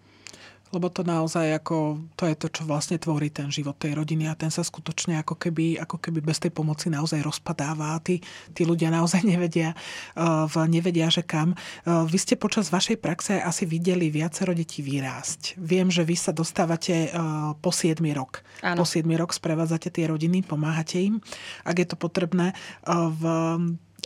Lebo 0.69 0.87
to 0.93 1.01
naozaj 1.01 1.57
ako, 1.57 2.05
to 2.13 2.29
je 2.29 2.35
to, 2.37 2.47
čo 2.53 2.61
vlastne 2.65 3.01
tvorí 3.01 3.33
ten 3.33 3.49
život 3.49 3.77
tej 3.77 3.97
rodiny 3.97 4.29
a 4.29 4.37
ten 4.37 4.53
sa 4.53 4.61
skutočne 4.61 5.17
ako 5.21 5.37
keby, 5.37 5.81
ako 5.81 5.97
keby 5.97 6.21
bez 6.21 6.37
tej 6.37 6.53
pomoci 6.53 6.93
naozaj 6.93 7.25
rozpadáva 7.25 7.97
a 7.97 8.01
tí, 8.01 8.21
tí 8.53 8.63
ľudia 8.69 8.93
naozaj 8.93 9.25
nevedia, 9.31 9.73
uh, 10.13 10.45
nevedia, 10.69 11.09
že 11.09 11.25
kam. 11.25 11.57
Uh, 11.83 12.05
vy 12.05 12.17
ste 12.21 12.37
počas 12.37 12.69
vašej 12.69 13.01
praxe 13.01 13.41
asi 13.41 13.65
videli 13.65 14.13
viacero 14.13 14.53
detí 14.53 14.85
vyrásť. 14.85 15.57
Viem, 15.57 15.89
že 15.89 16.05
vy 16.05 16.13
sa 16.13 16.29
dostávate 16.29 17.09
uh, 17.09 17.57
po 17.57 17.73
7 17.73 17.97
rok. 18.13 18.45
Áno. 18.61 18.81
Po 18.81 18.85
7 18.85 19.05
rok 19.17 19.33
sprevádzate 19.33 19.89
tie 19.89 20.05
rodiny, 20.05 20.45
pomáhate 20.45 21.01
im, 21.01 21.17
ak 21.65 21.75
je 21.81 21.87
to 21.89 21.97
potrebné. 21.97 22.53
V 22.89 23.23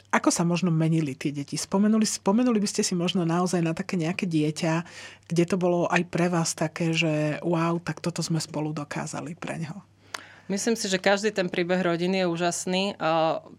ako 0.09 0.29
sa 0.33 0.43
možno 0.43 0.73
menili 0.73 1.13
tie 1.13 1.29
deti? 1.29 1.57
Spomenuli, 1.59 2.05
spomenuli 2.05 2.57
by 2.57 2.69
ste 2.69 2.81
si 2.81 2.93
možno 2.97 3.23
naozaj 3.23 3.61
na 3.61 3.73
také 3.77 3.97
nejaké 3.97 4.25
dieťa, 4.25 4.73
kde 5.29 5.43
to 5.45 5.55
bolo 5.55 5.85
aj 5.89 6.01
pre 6.09 6.27
vás 6.29 6.57
také, 6.57 6.93
že 6.93 7.37
wow, 7.45 7.77
tak 7.77 8.01
toto 8.01 8.25
sme 8.25 8.41
spolu 8.41 8.73
dokázali 8.73 9.37
pre 9.37 9.61
neho. 9.61 9.92
Myslím 10.51 10.75
si, 10.75 10.91
že 10.91 10.99
každý 10.99 11.31
ten 11.31 11.47
príbeh 11.47 11.79
rodiny 11.79 12.23
je 12.23 12.27
úžasný. 12.27 12.83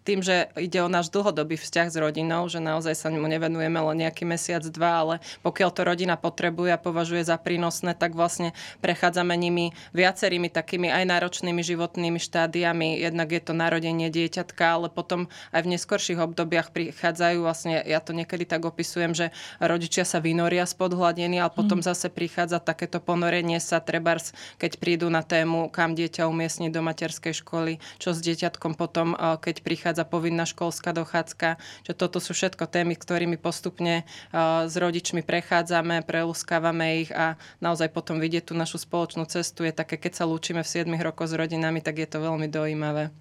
Tým, 0.04 0.20
že 0.20 0.52
ide 0.60 0.84
o 0.84 0.92
náš 0.92 1.08
dlhodobý 1.08 1.56
vzťah 1.56 1.88
s 1.88 1.96
rodinou, 1.96 2.44
že 2.44 2.60
naozaj 2.60 2.92
sa 2.92 3.08
mu 3.08 3.24
nevenujeme 3.24 3.80
len 3.80 4.04
nejaký 4.04 4.28
mesiac, 4.28 4.60
dva, 4.68 5.00
ale 5.00 5.14
pokiaľ 5.40 5.70
to 5.72 5.80
rodina 5.80 6.20
potrebuje 6.20 6.76
a 6.76 6.78
považuje 6.78 7.24
za 7.24 7.40
prínosné, 7.40 7.96
tak 7.96 8.12
vlastne 8.12 8.52
prechádzame 8.84 9.32
nimi 9.32 9.72
viacerými 9.96 10.52
takými 10.52 10.92
aj 10.92 11.08
náročnými 11.08 11.64
životnými 11.64 12.20
štádiami. 12.20 13.00
Jednak 13.00 13.32
je 13.32 13.40
to 13.40 13.56
narodenie 13.56 14.12
dieťatka, 14.12 14.76
ale 14.76 14.92
potom 14.92 15.32
aj 15.56 15.64
v 15.64 15.72
neskorších 15.80 16.20
obdobiach 16.20 16.68
prichádzajú, 16.68 17.38
vlastne 17.40 17.80
ja 17.80 18.04
to 18.04 18.12
niekedy 18.12 18.44
tak 18.44 18.60
opisujem, 18.60 19.16
že 19.16 19.32
rodičia 19.56 20.04
sa 20.04 20.20
vynoria 20.20 20.68
spod 20.68 20.92
hladiny, 20.92 21.40
ale 21.40 21.48
potom 21.48 21.80
mm. 21.80 21.88
zase 21.88 22.12
prichádza 22.12 22.60
takéto 22.60 23.00
ponorenie 23.00 23.56
sa, 23.56 23.80
trebárs, 23.80 24.36
keď 24.60 24.76
prídu 24.76 25.08
na 25.08 25.24
tému, 25.24 25.72
kam 25.72 25.96
dieťa 25.96 26.28
umiestniť 26.28 26.73
do 26.74 26.82
materskej 26.82 27.38
školy, 27.38 27.78
čo 28.02 28.10
s 28.10 28.18
dieťatkom 28.18 28.74
potom, 28.74 29.14
eh, 29.14 29.38
keď 29.38 29.62
prichádza 29.62 30.02
povinná 30.02 30.42
školská 30.42 30.90
dochádzka. 30.90 31.56
Že 31.86 31.92
toto 31.94 32.18
sú 32.18 32.34
všetko 32.34 32.66
témy, 32.66 32.98
ktorými 32.98 33.38
postupne 33.38 34.02
eh, 34.02 34.38
s 34.66 34.74
rodičmi 34.74 35.22
prechádzame, 35.22 36.02
preluskávame 36.02 37.06
ich 37.06 37.10
a 37.14 37.38
naozaj 37.62 37.94
potom 37.94 38.18
vidieť 38.18 38.50
tú 38.50 38.54
našu 38.58 38.82
spoločnú 38.82 39.22
cestu 39.30 39.62
je 39.62 39.72
také, 39.72 39.94
keď 39.94 40.18
sa 40.18 40.24
lúčime 40.26 40.66
v 40.66 40.72
7 40.82 40.90
rokoch 40.98 41.30
s 41.30 41.38
rodinami, 41.38 41.78
tak 41.78 42.02
je 42.02 42.08
to 42.10 42.18
veľmi 42.18 42.50
dojímavé 42.50 43.14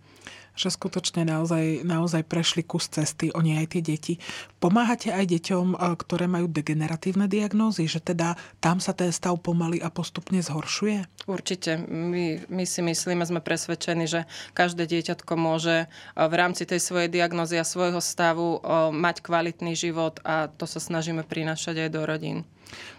že 0.54 0.70
skutočne 0.70 1.26
naozaj, 1.26 1.82
naozaj 1.82 2.24
prešli 2.30 2.62
kus 2.62 2.86
cesty, 2.90 3.34
oni 3.34 3.58
aj 3.58 3.74
tie 3.74 3.82
deti. 3.82 4.14
Pomáhate 4.62 5.10
aj 5.10 5.26
deťom, 5.26 5.68
e, 5.74 5.78
ktoré 5.98 6.30
majú 6.30 6.46
degeneratívne 6.46 7.26
diagnózy, 7.26 7.90
že 7.90 8.00
teda 8.00 8.38
tam 8.62 8.78
sa 8.78 8.94
ten 8.94 9.10
stav 9.10 9.34
pomaly 9.42 9.82
a 9.82 9.90
postupne 9.90 10.38
zhoršuje? 10.40 11.26
Určite. 11.26 11.82
My, 11.90 12.46
my 12.54 12.64
si 12.70 12.86
myslíme, 12.86 13.26
sme 13.26 13.42
presvedčení, 13.42 14.06
že 14.06 14.30
každé 14.54 14.86
dieťatko 14.86 15.34
môže 15.34 15.86
e, 15.86 15.88
v 16.16 16.34
rámci 16.38 16.70
tej 16.70 16.78
svojej 16.78 17.10
diagnózy 17.10 17.58
a 17.58 17.66
svojho 17.66 18.00
stavu 18.00 18.62
e, 18.62 18.94
mať 18.94 19.26
kvalitný 19.26 19.74
život 19.74 20.22
a 20.22 20.54
to 20.54 20.70
sa 20.70 20.78
snažíme 20.78 21.26
prinášať 21.26 21.90
aj 21.90 21.90
do 21.90 22.02
rodín. 22.06 22.40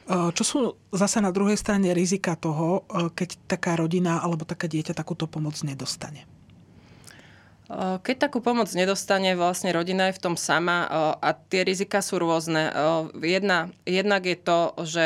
Čo 0.06 0.44
sú 0.44 0.58
zase 0.92 1.18
na 1.18 1.32
druhej 1.34 1.58
strane 1.58 1.90
rizika 1.96 2.37
toho, 2.38 2.84
keď 3.16 3.49
taká 3.49 3.75
rodina 3.75 4.20
alebo 4.20 4.46
také 4.46 4.68
dieťa 4.70 4.94
takúto 4.94 5.26
pomoc 5.26 5.56
nedostane? 5.64 6.28
Keď 7.73 8.16
takú 8.21 8.44
pomoc 8.44 8.68
nedostane, 8.76 9.33
vlastne 9.33 9.73
rodina 9.73 10.12
je 10.12 10.21
v 10.21 10.23
tom 10.28 10.37
sama 10.37 10.85
a 11.16 11.33
tie 11.33 11.64
rizika 11.64 12.04
sú 12.04 12.21
rôzne. 12.21 12.68
Jedna, 13.25 13.73
jednak 13.88 14.28
je 14.28 14.37
to, 14.37 14.59
že 14.85 15.04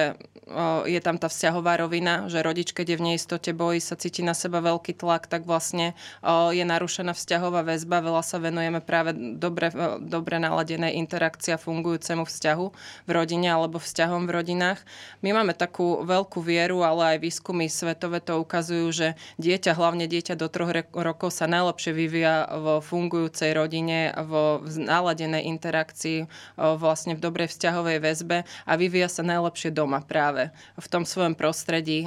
je 0.89 1.01
tam 1.05 1.21
tá 1.21 1.29
vzťahová 1.29 1.85
rovina, 1.85 2.25
že 2.33 2.41
rodič, 2.41 2.73
keď 2.73 2.95
je 2.95 2.97
v 2.97 3.07
neistote, 3.13 3.51
bojí 3.53 3.83
sa, 3.83 3.99
cíti 3.99 4.25
na 4.25 4.33
seba 4.33 4.65
veľký 4.65 4.97
tlak, 4.97 5.29
tak 5.29 5.45
vlastne 5.45 5.93
je 6.27 6.65
narušená 6.65 7.13
vzťahová 7.13 7.67
väzba. 7.67 8.01
Veľa 8.01 8.23
sa 8.25 8.41
venujeme 8.41 8.81
práve 8.81 9.13
dobre, 9.15 9.69
dobre 10.01 10.41
naladenej 10.41 10.97
interakcia 10.97 11.61
fungujúcemu 11.61 12.25
vzťahu 12.25 12.67
v 13.05 13.11
rodine 13.11 13.51
alebo 13.51 13.83
vzťahom 13.83 14.25
v 14.25 14.35
rodinách. 14.41 14.81
My 15.21 15.35
máme 15.35 15.53
takú 15.53 16.07
veľkú 16.07 16.41
vieru, 16.41 16.87
ale 16.87 17.17
aj 17.17 17.27
výskumy 17.27 17.67
svetové 17.67 18.23
to 18.25 18.41
ukazujú, 18.41 18.87
že 18.95 19.09
dieťa, 19.43 19.75
hlavne 19.75 20.07
dieťa 20.07 20.39
do 20.39 20.47
troch 20.47 20.71
rokov 20.95 21.35
sa 21.35 21.51
najlepšie 21.51 21.91
vyvíja 21.91 22.47
vo 22.55 22.79
fungujúcej 22.79 23.53
rodine, 23.59 24.15
vo 24.15 24.63
naladenej 24.65 25.51
interakcii, 25.51 26.31
vlastne 26.57 27.19
v 27.19 27.25
dobrej 27.27 27.51
vzťahovej 27.51 27.99
väzbe 27.99 28.47
a 28.47 28.73
vyvíja 28.79 29.11
sa 29.11 29.27
najlepšie 29.27 29.75
doma 29.75 29.99
práve 30.07 30.38
práve 30.39 30.55
v 30.79 30.87
tom 30.87 31.03
svojom 31.03 31.35
prostredí. 31.35 32.07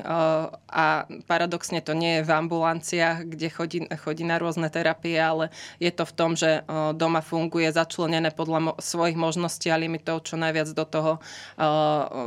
A 0.72 1.04
paradoxne 1.28 1.84
to 1.84 1.92
nie 1.92 2.20
je 2.20 2.28
v 2.28 2.32
ambulanciách, 2.32 3.28
kde 3.28 3.48
chodí, 3.52 3.80
chodí 4.00 4.24
na 4.24 4.40
rôzne 4.40 4.72
terapie, 4.72 5.20
ale 5.20 5.52
je 5.84 5.92
to 5.92 6.08
v 6.08 6.16
tom, 6.16 6.32
že 6.40 6.64
doma 6.96 7.20
funguje 7.20 7.68
začlenené 7.76 8.32
podľa 8.32 8.80
svojich 8.80 9.20
možností 9.20 9.68
a 9.68 9.76
limitov 9.76 10.24
čo 10.24 10.40
najviac 10.40 10.72
do 10.72 10.86
toho 10.88 11.12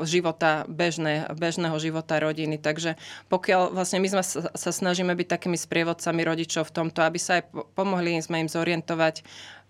života, 0.04 0.68
bežné, 0.68 1.32
bežného 1.32 1.76
života 1.80 2.20
rodiny. 2.20 2.60
Takže 2.60 3.00
pokiaľ 3.32 3.72
vlastne 3.72 4.04
my 4.04 4.08
sme 4.12 4.22
sa 4.52 4.70
snažíme 4.70 5.16
byť 5.16 5.28
takými 5.40 5.56
sprievodcami 5.56 6.20
rodičov 6.20 6.68
v 6.68 6.84
tomto, 6.84 7.00
aby 7.00 7.16
sa 7.16 7.40
aj 7.40 7.48
pomohli 7.72 8.20
sme 8.20 8.44
im 8.44 8.50
zorientovať 8.50 9.24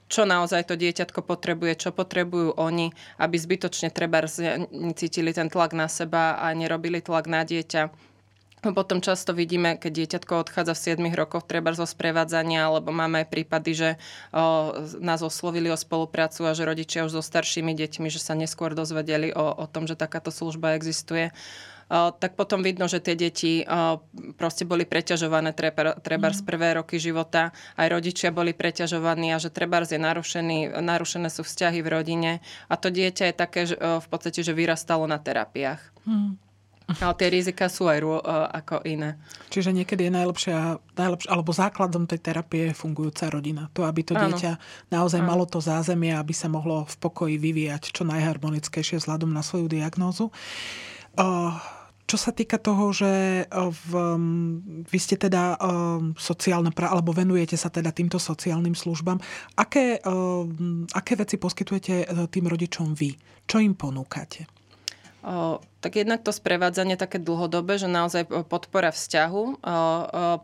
čo 0.09 0.29
naozaj 0.29 0.69
to 0.69 0.75
dieťatko 0.77 1.25
potrebuje, 1.25 1.89
čo 1.89 1.91
potrebujú 1.91 2.55
oni, 2.61 2.93
aby 3.17 3.37
zbytočne 3.37 3.89
treba 3.89 4.25
cítili 4.95 5.33
ten 5.33 5.49
tlak 5.49 5.73
na 5.73 5.89
seba 5.89 6.37
a 6.37 6.53
nerobili 6.53 7.01
tlak 7.01 7.25
na 7.27 7.43
dieťa. 7.43 8.13
Potom 8.73 9.05
často 9.05 9.37
vidíme, 9.37 9.77
keď 9.77 9.93
dieťatko 9.93 10.41
odchádza 10.41 10.73
v 10.73 11.13
7 11.13 11.21
rokoch 11.21 11.45
treba 11.45 11.77
zo 11.77 11.85
sprevádzania, 11.85 12.73
alebo 12.73 12.97
máme 12.97 13.21
aj 13.21 13.29
prípady, 13.29 13.71
že 13.77 13.91
o, 14.33 14.73
nás 15.05 15.21
oslovili 15.21 15.69
o 15.69 15.77
spoluprácu 15.77 16.49
a 16.49 16.57
že 16.57 16.65
rodičia 16.65 17.05
už 17.05 17.21
so 17.21 17.21
staršími 17.21 17.77
deťmi, 17.77 18.09
že 18.09 18.25
sa 18.25 18.33
neskôr 18.33 18.73
dozvedeli 18.73 19.37
o, 19.37 19.45
o 19.53 19.67
tom, 19.69 19.85
že 19.85 20.01
takáto 20.01 20.33
služba 20.33 20.81
existuje 20.81 21.29
tak 21.95 22.35
potom 22.35 22.65
vidno, 22.65 22.91
že 22.91 22.99
tie 22.99 23.15
deti 23.15 23.63
proste 24.35 24.67
boli 24.67 24.83
preťažované 24.83 25.55
treba, 25.55 25.95
treba 26.03 26.35
z 26.35 26.43
mhm. 26.43 26.47
prvé 26.47 26.69
roky 26.81 26.97
života, 26.99 27.55
aj 27.79 27.87
rodičia 27.87 28.35
boli 28.35 28.51
preťažovaní 28.51 29.31
a 29.31 29.39
že 29.39 29.55
treba 29.55 29.83
je 29.85 30.01
narušený, 30.01 30.81
narušené 30.81 31.29
sú 31.31 31.47
vzťahy 31.47 31.85
v 31.85 31.89
rodine 31.89 32.33
a 32.67 32.75
to 32.75 32.91
dieťa 32.91 33.25
je 33.31 33.35
také 33.35 33.61
že, 33.69 33.77
v 33.79 34.07
podstate, 34.11 34.41
že 34.43 34.57
vyrastalo 34.57 35.07
na 35.07 35.21
terapiách. 35.21 35.81
Hmm. 36.09 36.41
Ale 36.85 37.17
tie 37.17 37.33
rizika 37.33 37.73
sú 37.73 37.89
aj 37.89 38.05
uh, 38.05 38.21
ako 38.53 38.85
iné. 38.85 39.17
Čiže 39.49 39.73
niekedy 39.73 40.05
je 40.05 40.13
najlepšia, 40.13 40.59
najlepšia, 40.93 41.29
alebo 41.33 41.51
základom 41.57 42.05
tej 42.05 42.21
terapie 42.21 42.69
je 42.71 42.75
fungujúca 42.77 43.33
rodina. 43.33 43.73
To, 43.73 43.89
aby 43.89 44.05
to 44.05 44.13
Áno. 44.13 44.29
dieťa 44.29 44.61
naozaj 44.93 45.25
Áno. 45.25 45.29
malo 45.33 45.45
to 45.49 45.65
zázemie, 45.65 46.13
aby 46.13 46.37
sa 46.37 46.53
mohlo 46.53 46.85
v 46.85 46.97
pokoji 47.01 47.41
vyvíjať 47.41 47.89
čo 47.89 48.05
najharmonickejšie 48.05 49.01
vzhľadom 49.01 49.33
na 49.33 49.41
svoju 49.41 49.73
diagnózu. 49.73 50.29
Uh, 51.17 51.57
čo 52.05 52.17
sa 52.21 52.31
týka 52.37 52.61
toho, 52.61 52.93
že 52.93 53.45
eh, 53.45 53.49
v, 53.51 53.91
vy 54.85 54.99
ste 55.01 55.17
teda 55.17 55.57
sociálna 56.15 56.71
pra, 56.71 56.93
alebo 56.93 57.17
venujete 57.17 57.57
sa 57.57 57.73
teda 57.73 57.91
týmto 57.91 58.21
sociálnym 58.21 58.77
službám, 58.77 59.19
aké, 59.59 59.99
um, 60.05 60.85
aké 60.93 61.17
veci 61.17 61.37
poskytujete 61.41 62.07
tým 62.31 62.47
rodičom 62.47 62.93
vy? 62.95 63.17
Čo 63.45 63.61
im 63.61 63.75
ponúkate? 63.77 64.54
Tak 65.81 65.93
jednak 65.97 66.21
to 66.21 66.33
sprevádzanie 66.33 67.01
také 67.01 67.17
dlhodobé, 67.17 67.81
že 67.81 67.89
naozaj 67.89 68.29
podpora 68.45 68.93
vzťahu, 68.93 69.65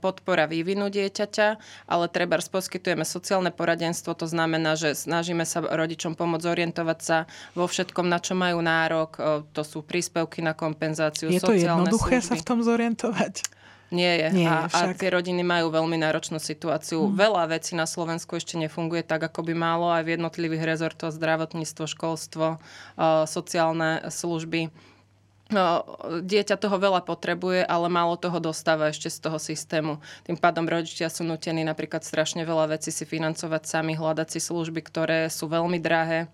podpora 0.00 0.49
vývinu 0.49 0.88
dieťaťa, 0.88 1.49
ale 1.84 2.04
treba 2.08 2.40
poskytujeme 2.40 3.04
sociálne 3.04 3.52
poradenstvo, 3.52 4.16
to 4.16 4.25
znamená, 4.25 4.80
že 4.80 4.96
snažíme 4.96 5.44
sa 5.44 5.60
rodičom 5.60 6.16
pomôcť 6.16 6.49
orientovať 6.49 6.99
sa 7.04 7.18
vo 7.52 7.68
všetkom, 7.68 8.08
na 8.08 8.25
čo 8.25 8.32
majú 8.32 8.64
nárok. 8.64 9.44
To 9.52 9.62
sú 9.64 9.84
príspevky 9.84 10.40
na 10.40 10.56
kompenzáciu, 10.56 11.28
Je 11.28 11.44
to 11.44 11.52
jednoduché 11.52 12.25
služby. 12.25 12.28
sa 12.28 12.34
v 12.40 12.44
tom 12.44 12.64
zorientovať? 12.64 13.60
Nie 13.90 14.23
je. 14.23 14.28
Nie 14.32 14.47
a, 14.47 14.70
a 14.70 14.94
tie 14.94 15.11
rodiny 15.11 15.42
majú 15.42 15.75
veľmi 15.75 15.99
náročnú 15.99 16.38
situáciu. 16.38 17.11
Hmm. 17.11 17.18
Veľa 17.18 17.50
vecí 17.50 17.75
na 17.75 17.90
Slovensku 17.90 18.38
ešte 18.38 18.54
nefunguje 18.54 19.02
tak, 19.02 19.26
ako 19.26 19.50
by 19.50 19.54
malo 19.54 19.90
aj 19.90 20.06
v 20.06 20.14
jednotlivých 20.14 20.62
rezortoch, 20.62 21.11
zdravotníctvo, 21.11 21.85
školstvo, 21.90 22.62
sociálne 23.26 24.06
služby 24.06 24.70
No, 25.50 25.82
dieťa 26.23 26.54
toho 26.54 26.78
veľa 26.78 27.02
potrebuje, 27.02 27.66
ale 27.66 27.90
málo 27.90 28.14
toho 28.14 28.38
dostáva 28.38 28.94
ešte 28.94 29.11
z 29.11 29.18
toho 29.18 29.38
systému. 29.42 29.99
Tým 30.23 30.38
pádom 30.38 30.62
rodičia 30.62 31.11
sú 31.11 31.26
nutení 31.26 31.66
napríklad 31.66 32.06
strašne 32.06 32.47
veľa 32.47 32.78
vecí 32.78 32.94
si 32.94 33.02
financovať 33.02 33.66
sami, 33.66 33.99
hľadať 33.99 34.30
si 34.30 34.40
služby, 34.47 34.78
ktoré 34.87 35.26
sú 35.26 35.50
veľmi 35.50 35.82
drahé 35.82 36.30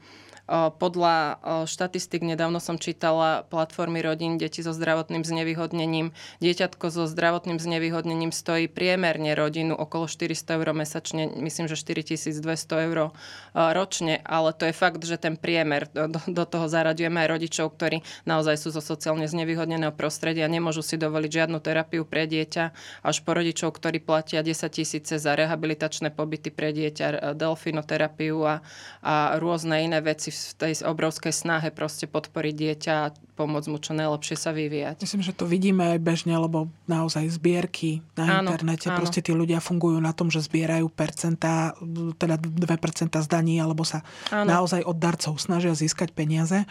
podľa 0.51 1.43
štatistik 1.67 2.23
nedávno 2.23 2.63
som 2.63 2.79
čítala 2.79 3.43
platformy 3.51 3.99
rodín 3.99 4.39
deti 4.39 4.63
so 4.63 4.71
zdravotným 4.71 5.27
znevýhodnením. 5.27 6.15
Dieťatko 6.39 6.87
so 6.95 7.11
zdravotným 7.11 7.59
znevýhodnením 7.59 8.31
stojí 8.31 8.71
priemerne 8.71 9.35
rodinu 9.35 9.75
okolo 9.75 10.07
400 10.07 10.57
eur 10.63 10.69
mesačne, 10.71 11.23
myslím, 11.43 11.67
že 11.67 11.75
4200 11.75 12.87
eur 12.87 13.11
ročne, 13.55 14.23
ale 14.23 14.55
to 14.55 14.71
je 14.71 14.75
fakt, 14.75 15.03
že 15.03 15.19
ten 15.19 15.35
priemer, 15.35 15.91
do, 16.07 16.45
toho 16.47 16.71
zaraďujeme 16.71 17.27
aj 17.27 17.29
rodičov, 17.29 17.75
ktorí 17.75 18.07
naozaj 18.23 18.55
sú 18.63 18.71
zo 18.71 18.83
sociálne 18.85 19.27
znevýhodneného 19.27 19.91
prostredia, 19.99 20.47
nemôžu 20.47 20.87
si 20.87 20.95
dovoliť 20.95 21.31
žiadnu 21.43 21.59
terapiu 21.59 22.07
pre 22.07 22.31
dieťa, 22.31 22.65
až 23.03 23.17
po 23.27 23.35
rodičov, 23.35 23.75
ktorí 23.75 23.99
platia 23.99 24.47
10 24.47 24.71
tisíce 24.71 25.19
za 25.19 25.33
rehabilitačné 25.35 26.15
pobyty 26.15 26.55
pre 26.55 26.71
dieťa, 26.71 27.35
delfinoterapiu 27.35 28.37
a, 28.47 28.55
a 29.03 29.15
rôzne 29.43 29.83
iné 29.83 29.99
veci 29.99 30.31
v 30.31 30.36
tej 30.57 30.85
obrovskej 30.85 31.33
snahe 31.33 31.69
proste 31.73 32.05
podporiť 32.07 32.55
dieťa 32.55 32.93
a 32.93 33.13
pomôcť 33.37 33.69
mu 33.69 33.79
čo 33.81 33.93
najlepšie 33.93 34.37
sa 34.37 34.51
vyvíjať. 34.53 35.05
Myslím, 35.05 35.25
že 35.25 35.37
to 35.37 35.45
vidíme 35.45 35.97
aj 35.97 36.01
bežne, 36.01 36.37
lebo 36.37 36.73
naozaj 36.89 37.29
zbierky 37.37 38.01
na 38.17 38.41
áno, 38.41 38.53
internete, 38.53 38.89
áno. 38.89 38.99
proste 39.01 39.21
tí 39.21 39.33
ľudia 39.37 39.61
fungujú 39.61 40.01
na 40.01 40.17
tom, 40.17 40.33
že 40.33 40.45
zbierajú 40.45 40.89
percentá, 40.89 41.77
teda 42.21 42.41
2% 42.41 43.13
zdaní, 43.25 43.61
alebo 43.61 43.85
sa 43.85 44.05
áno. 44.33 44.49
naozaj 44.49 44.85
od 44.85 44.97
darcov 44.97 45.37
snažia 45.37 45.77
získať 45.77 46.13
peniaze. 46.17 46.65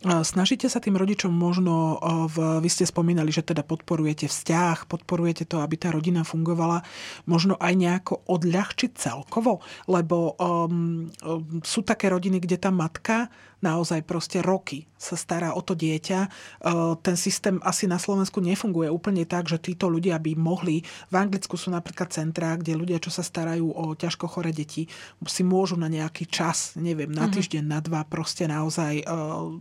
Snažíte 0.00 0.64
sa 0.64 0.80
tým 0.80 0.96
rodičom 0.96 1.28
možno, 1.28 2.00
v, 2.32 2.64
vy 2.64 2.68
ste 2.72 2.88
spomínali, 2.88 3.28
že 3.28 3.44
teda 3.44 3.60
podporujete 3.60 4.32
vzťah, 4.32 4.88
podporujete 4.88 5.44
to, 5.44 5.60
aby 5.60 5.76
tá 5.76 5.92
rodina 5.92 6.24
fungovala, 6.24 6.80
možno 7.28 7.60
aj 7.60 7.76
nejako 7.76 8.24
odľahčiť 8.24 8.96
celkovo, 8.96 9.60
lebo 9.92 10.40
um, 10.40 11.04
um, 11.20 11.60
sú 11.60 11.84
také 11.84 12.08
rodiny, 12.08 12.40
kde 12.40 12.56
tá 12.56 12.72
matka 12.72 13.28
naozaj 13.60 14.08
proste 14.08 14.40
roky 14.40 14.88
sa 14.96 15.20
stará 15.20 15.52
o 15.52 15.60
to 15.60 15.76
dieťa. 15.76 16.20
Uh, 16.64 16.96
ten 16.96 17.12
systém 17.20 17.60
asi 17.60 17.84
na 17.84 18.00
Slovensku 18.00 18.40
nefunguje 18.40 18.88
úplne 18.88 19.28
tak, 19.28 19.52
že 19.52 19.60
títo 19.60 19.92
ľudia 19.92 20.16
by 20.16 20.32
mohli, 20.32 20.80
v 21.12 21.14
Anglicku 21.14 21.60
sú 21.60 21.68
napríklad 21.68 22.08
centrá, 22.08 22.56
kde 22.56 22.72
ľudia, 22.72 22.96
čo 23.04 23.12
sa 23.12 23.20
starajú 23.20 23.68
o 23.68 23.92
ťažko 23.92 24.32
chore 24.32 24.48
deti, 24.56 24.88
si 25.28 25.42
môžu 25.44 25.76
na 25.76 25.92
nejaký 25.92 26.24
čas, 26.24 26.72
neviem, 26.80 27.12
na 27.12 27.28
mhm. 27.28 27.32
týždeň, 27.36 27.64
na 27.68 27.84
dva, 27.84 28.00
proste 28.08 28.48
naozaj 28.48 29.04
uh, 29.04 29.52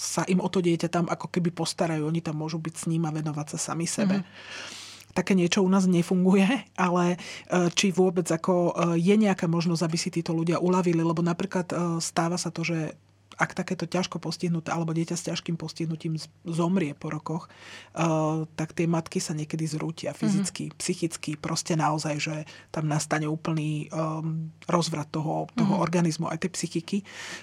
sa 0.00 0.24
im 0.24 0.40
o 0.40 0.48
to 0.48 0.64
dieťa 0.64 0.88
tam 0.88 1.04
ako 1.12 1.28
keby 1.28 1.52
postarajú. 1.52 2.08
Oni 2.08 2.24
tam 2.24 2.40
môžu 2.40 2.56
byť 2.56 2.74
s 2.74 2.84
ním 2.88 3.04
a 3.04 3.12
venovať 3.12 3.56
sa 3.56 3.72
sami 3.72 3.84
sebe. 3.84 4.24
Mm-hmm 4.24 4.88
také 5.10 5.34
niečo 5.34 5.66
u 5.66 5.70
nás 5.70 5.90
nefunguje, 5.90 6.46
ale 6.78 7.04
e, 7.14 7.68
či 7.74 7.90
vôbec 7.90 8.26
ako 8.30 8.54
e, 8.54 9.02
je 9.02 9.14
nejaká 9.18 9.50
možnosť, 9.50 9.82
aby 9.82 9.96
si 9.98 10.08
títo 10.14 10.30
ľudia 10.30 10.62
uľavili, 10.62 11.02
lebo 11.02 11.18
napríklad 11.18 11.66
e, 11.70 11.74
stáva 11.98 12.38
sa 12.38 12.54
to, 12.54 12.62
že 12.62 12.94
ak 13.40 13.56
takéto 13.56 13.88
ťažko 13.88 14.20
postihnuté 14.20 14.68
alebo 14.68 14.92
dieťa 14.92 15.16
s 15.16 15.26
ťažkým 15.32 15.56
postihnutím 15.56 16.20
zomrie 16.44 16.92
po 16.92 17.08
rokoch, 17.08 17.48
uh, 17.96 18.44
tak 18.52 18.76
tie 18.76 18.84
matky 18.84 19.16
sa 19.16 19.32
niekedy 19.32 19.64
zrútia 19.64 20.12
fyzicky, 20.12 20.68
mm-hmm. 20.68 20.78
psychicky, 20.78 21.30
proste 21.40 21.72
naozaj, 21.72 22.14
že 22.20 22.36
tam 22.68 22.84
nastane 22.84 23.24
úplný 23.24 23.88
um, 23.96 24.52
rozvrat 24.68 25.08
toho, 25.08 25.48
toho 25.56 25.72
mm-hmm. 25.72 25.86
organizmu 25.88 26.26
aj 26.28 26.44
tej 26.44 26.52
psychiky. 26.52 26.98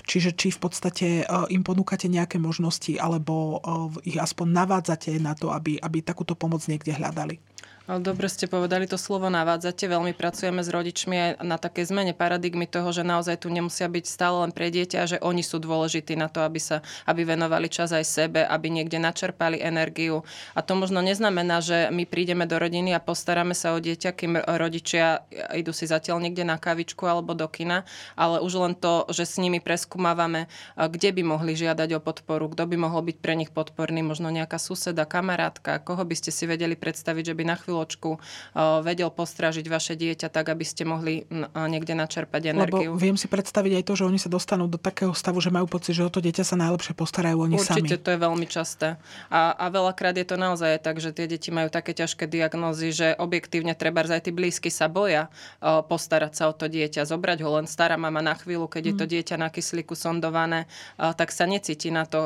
Čiže 0.05 0.37
či 0.37 0.53
v 0.53 0.59
podstate 0.61 1.07
uh, 1.25 1.49
im 1.49 1.65
ponúkate 1.65 2.05
nejaké 2.05 2.37
možnosti 2.37 2.93
alebo 3.01 3.57
uh, 3.57 3.89
ich 4.05 4.21
aspoň 4.21 4.53
navádzate 4.53 5.17
na 5.17 5.33
to, 5.33 5.49
aby, 5.49 5.81
aby 5.81 6.05
takúto 6.05 6.37
pomoc 6.37 6.61
niekde 6.69 6.93
hľadali. 6.93 7.41
Dobre 7.87 8.27
ste 8.27 8.51
povedali 8.51 8.83
to 8.83 8.99
slovo 8.99 9.31
navádzate. 9.31 9.87
Veľmi 9.87 10.11
pracujeme 10.11 10.59
s 10.59 10.67
rodičmi 10.67 11.39
na 11.39 11.55
takej 11.55 11.87
zmene 11.87 12.11
paradigmy 12.11 12.67
toho, 12.67 12.91
že 12.91 12.99
naozaj 12.99 13.39
tu 13.39 13.47
nemusia 13.47 13.87
byť 13.87 14.03
stále 14.03 14.43
len 14.43 14.51
pre 14.51 14.67
dieťa, 14.67 15.07
že 15.07 15.17
oni 15.23 15.39
sú 15.39 15.63
dôležití 15.63 16.19
na 16.19 16.27
to, 16.27 16.43
aby 16.43 16.59
sa 16.59 16.83
aby 17.07 17.23
venovali 17.23 17.71
čas 17.71 17.95
aj 17.95 18.03
sebe, 18.03 18.43
aby 18.43 18.67
niekde 18.67 18.99
načerpali 18.99 19.63
energiu. 19.63 20.27
A 20.51 20.59
to 20.67 20.75
možno 20.75 20.99
neznamená, 20.99 21.63
že 21.63 21.87
my 21.87 22.03
prídeme 22.03 22.43
do 22.43 22.59
rodiny 22.59 22.91
a 22.91 22.99
postaráme 22.99 23.55
sa 23.55 23.71
o 23.71 23.79
dieťa, 23.79 24.11
kým 24.11 24.35
rodičia 24.35 25.23
idú 25.55 25.71
si 25.71 25.87
zatiaľ 25.87 26.19
niekde 26.19 26.43
na 26.43 26.59
kavičku 26.59 27.07
alebo 27.07 27.39
do 27.39 27.47
kina, 27.47 27.87
ale 28.19 28.43
už 28.43 28.67
len 28.67 28.75
to, 28.75 29.07
že 29.15 29.23
s 29.23 29.39
nimi 29.39 29.63
preskúmavame, 29.63 30.51
kde 30.75 31.15
by 31.15 31.23
mohli 31.23 31.55
žiadať 31.55 31.95
o 31.95 32.03
podporu, 32.03 32.51
kto 32.51 32.67
by 32.67 32.75
mohol 32.75 32.99
byť 32.99 33.17
pre 33.23 33.39
nich 33.39 33.55
podporný, 33.55 34.03
možno 34.03 34.27
nejaká 34.27 34.59
suseda, 34.59 35.07
kamarátka, 35.07 35.79
koho 35.79 36.03
by 36.03 36.19
ste 36.19 36.35
si 36.35 36.43
vedeli 36.43 36.75
predstaviť, 36.75 37.31
že 37.31 37.37
by 37.39 37.45
na 37.47 37.55
chvíľu 37.55 37.76
chvíľočku 37.77 38.17
eh, 38.17 38.81
vedel 38.81 39.13
postražiť 39.13 39.65
vaše 39.69 39.93
dieťa 39.93 40.33
tak, 40.33 40.49
aby 40.49 40.65
ste 40.65 40.83
mohli 40.87 41.29
niekde 41.55 41.93
načerpať 41.93 42.57
energiu. 42.57 42.97
Lebo 42.97 42.97
viem 42.97 43.13
si 43.13 43.29
predstaviť 43.29 43.81
aj 43.81 43.83
to, 43.85 43.93
že 43.93 44.03
oni 44.09 44.17
sa 44.17 44.29
dostanú 44.31 44.65
do 44.65 44.81
takého 44.81 45.13
stavu, 45.13 45.37
že 45.37 45.53
majú 45.53 45.69
pocit, 45.69 45.93
že 45.93 46.01
o 46.01 46.09
to 46.09 46.23
dieťa 46.23 46.41
sa 46.41 46.55
najlepšie 46.57 46.97
postarajú 46.97 47.45
oni 47.45 47.61
Určite, 47.61 47.69
sami. 47.69 47.85
Určite, 47.85 48.01
to 48.01 48.09
je 48.13 48.19
veľmi 48.19 48.47
časté. 48.49 48.87
A, 49.29 49.53
a 49.53 49.65
veľakrát 49.69 50.15
je 50.17 50.25
to 50.25 50.35
naozaj 50.39 50.81
tak, 50.81 50.97
že 50.97 51.13
tie 51.13 51.29
deti 51.29 51.53
majú 51.53 51.69
také 51.69 51.93
ťažké 51.93 52.25
diagnózy, 52.25 52.89
že 52.89 53.07
objektívne 53.19 53.77
treba 53.77 54.01
aj 54.07 54.29
tí 54.29 54.31
blízky 54.31 54.71
sa 54.71 54.87
boja 54.87 55.27
uh, 55.27 55.83
postarať 55.83 56.33
sa 56.37 56.43
o 56.47 56.53
to 56.55 56.71
dieťa, 56.71 57.03
zobrať 57.03 57.43
ho 57.43 57.49
len 57.59 57.67
stará 57.67 57.99
mama 57.99 58.23
na 58.23 58.37
chvíľu, 58.37 58.71
keď 58.71 58.81
mm. 58.81 58.89
je 58.89 58.95
to 58.95 59.05
mhm. 59.05 59.11
dieťa 59.11 59.35
na 59.37 59.49
kyslíku 59.51 59.93
sondované, 59.97 60.69
tak 60.95 61.33
sa 61.33 61.43
necíti 61.43 61.91
na 61.91 62.07
to 62.07 62.23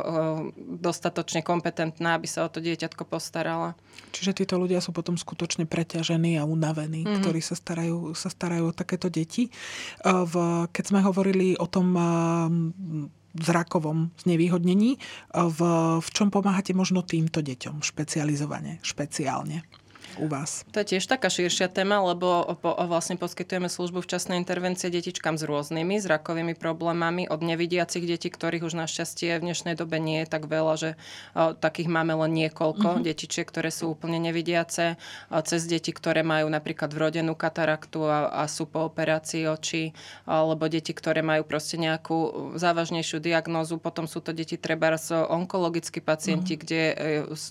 dostatočne 0.57 1.41
kompetentná, 1.41 2.15
aby 2.15 2.27
sa 2.29 2.45
o 2.45 2.49
to 2.51 2.61
dieťatko 2.61 3.03
postarala. 3.07 3.73
Čiže 4.11 4.43
títo 4.43 4.59
ľudia 4.61 4.83
sú 4.83 4.93
potom 4.93 5.17
skutočne 5.17 5.40
preťažení 5.47 6.37
a 6.37 6.43
unavení, 6.43 7.05
mm-hmm. 7.05 7.21
ktorí 7.23 7.41
sa 7.41 7.55
starajú, 7.55 8.13
sa 8.13 8.29
starajú 8.29 8.69
o 8.69 8.77
takéto 8.77 9.07
deti. 9.07 9.49
V, 10.03 10.33
keď 10.69 10.83
sme 10.83 10.99
hovorili 11.01 11.55
o 11.57 11.67
tom 11.69 11.95
zrakovom 13.31 14.11
znevýhodnení, 14.19 14.99
v, 15.31 15.59
v 16.03 16.09
čom 16.11 16.27
pomáhate 16.27 16.75
možno 16.75 17.01
týmto 17.01 17.39
deťom 17.39 17.79
špecializovane, 17.79 18.83
špeciálne? 18.83 19.63
U 20.19 20.27
vás? 20.27 20.67
To 20.75 20.83
je 20.83 20.97
tiež 20.97 21.07
taká 21.07 21.31
širšia 21.31 21.71
téma, 21.71 22.03
lebo 22.03 22.57
po, 22.59 22.75
vlastne 22.85 23.15
poskytujeme 23.15 23.71
službu 23.71 24.03
včasnej 24.03 24.37
intervencie 24.37 24.91
detičkám 24.91 25.39
s 25.39 25.47
rôznymi 25.47 26.03
zrakovými 26.03 26.53
problémami, 26.53 27.25
od 27.31 27.41
nevidiacich 27.41 28.03
detí, 28.03 28.27
ktorých 28.27 28.67
už 28.67 28.75
našťastie 28.75 29.39
v 29.39 29.51
dnešnej 29.51 29.79
dobe 29.79 29.97
nie 29.97 30.21
je 30.23 30.27
tak 30.27 30.51
veľa, 30.51 30.73
že 30.77 30.89
o, 31.33 31.55
takých 31.55 31.87
máme 31.87 32.13
len 32.13 32.31
niekoľko 32.35 32.99
mm-hmm. 32.99 33.05
detičiek, 33.07 33.47
ktoré 33.47 33.71
sú 33.71 33.95
úplne 33.95 34.19
nevidiace, 34.19 34.99
o, 35.31 35.39
cez 35.41 35.65
deti, 35.65 35.95
ktoré 35.95 36.21
majú 36.21 36.51
napríklad 36.51 36.91
vrodenú 36.91 37.33
kataraktu 37.33 38.03
a, 38.05 38.43
a 38.43 38.51
sú 38.51 38.67
po 38.67 38.85
operácii 38.91 39.47
očí, 39.47 39.95
alebo 40.27 40.67
deti, 40.67 40.91
ktoré 40.91 41.23
majú 41.23 41.47
proste 41.47 41.79
nejakú 41.79 42.53
závažnejšiu 42.59 43.23
diagnózu, 43.23 43.79
potom 43.79 44.05
sú 44.05 44.19
to 44.19 44.35
deti 44.35 44.59
treba 44.59 44.91
onkologickí 45.09 46.01
pacienti, 46.01 46.57
mm-hmm. 46.57 46.63
kde 46.65 46.81
e, 46.81 46.95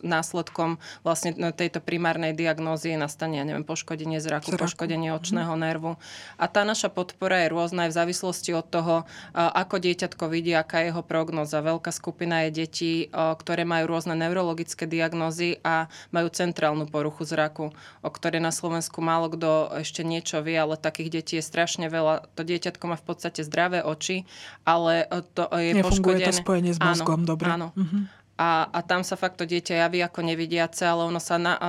následkom 0.05 0.77
vlastne 1.07 1.33
no, 1.38 1.55
tejto 1.55 1.81
primárnej 1.81 2.35
diagnózy 2.35 2.49
diagnózy 2.50 2.98
nastane, 2.98 3.38
ja 3.38 3.46
neviem, 3.46 3.62
poškodenie 3.62 4.18
zraku, 4.18 4.50
zraku. 4.50 4.66
poškodenie 4.66 5.14
očného 5.14 5.54
nervu. 5.54 5.94
A 6.34 6.50
tá 6.50 6.66
naša 6.66 6.90
podpora 6.90 7.46
je 7.46 7.54
rôzna 7.54 7.86
aj 7.86 7.94
v 7.94 7.98
závislosti 8.02 8.50
od 8.58 8.66
toho, 8.66 9.06
ako 9.38 9.78
dieťatko 9.78 10.26
vidí, 10.26 10.50
aká 10.50 10.82
je 10.82 10.90
jeho 10.90 11.06
prognoza. 11.06 11.62
Veľká 11.62 11.94
skupina 11.94 12.50
je 12.50 12.66
detí, 12.66 12.92
ktoré 13.14 13.62
majú 13.62 13.94
rôzne 13.94 14.18
neurologické 14.18 14.90
diagnózy 14.90 15.62
a 15.62 15.86
majú 16.10 16.26
centrálnu 16.34 16.90
poruchu 16.90 17.22
zraku, 17.22 17.70
o 18.02 18.10
ktorej 18.10 18.42
na 18.42 18.50
Slovensku 18.50 18.98
málo 18.98 19.30
kto 19.30 19.78
ešte 19.78 20.02
niečo 20.02 20.42
vie, 20.42 20.58
ale 20.58 20.74
takých 20.74 21.22
detí 21.22 21.34
je 21.38 21.44
strašne 21.46 21.86
veľa. 21.86 22.34
To 22.34 22.42
dieťatko 22.42 22.84
má 22.90 22.98
v 22.98 23.04
podstate 23.06 23.46
zdravé 23.46 23.86
oči, 23.86 24.26
ale 24.66 25.06
to 25.38 25.46
je 25.54 25.78
Nefunguje 25.78 26.18
poškodené. 26.18 26.26
to 26.26 26.34
spojenie 26.34 26.72
s 26.74 26.80
mozgom, 26.82 27.22
áno, 27.22 27.30
dobre. 27.30 27.46
Áno. 27.46 27.68
Uh-huh 27.78 28.18
a, 28.40 28.72
a 28.72 28.81
tam 28.81 29.05
sa 29.05 29.20
fakt 29.20 29.37
to 29.37 29.44
dieťa 29.44 29.85
javí 29.85 30.00
ako 30.00 30.24
nevidiace, 30.24 30.88
ale 30.88 31.05
ono 31.05 31.20
sa 31.20 31.37
na, 31.37 31.61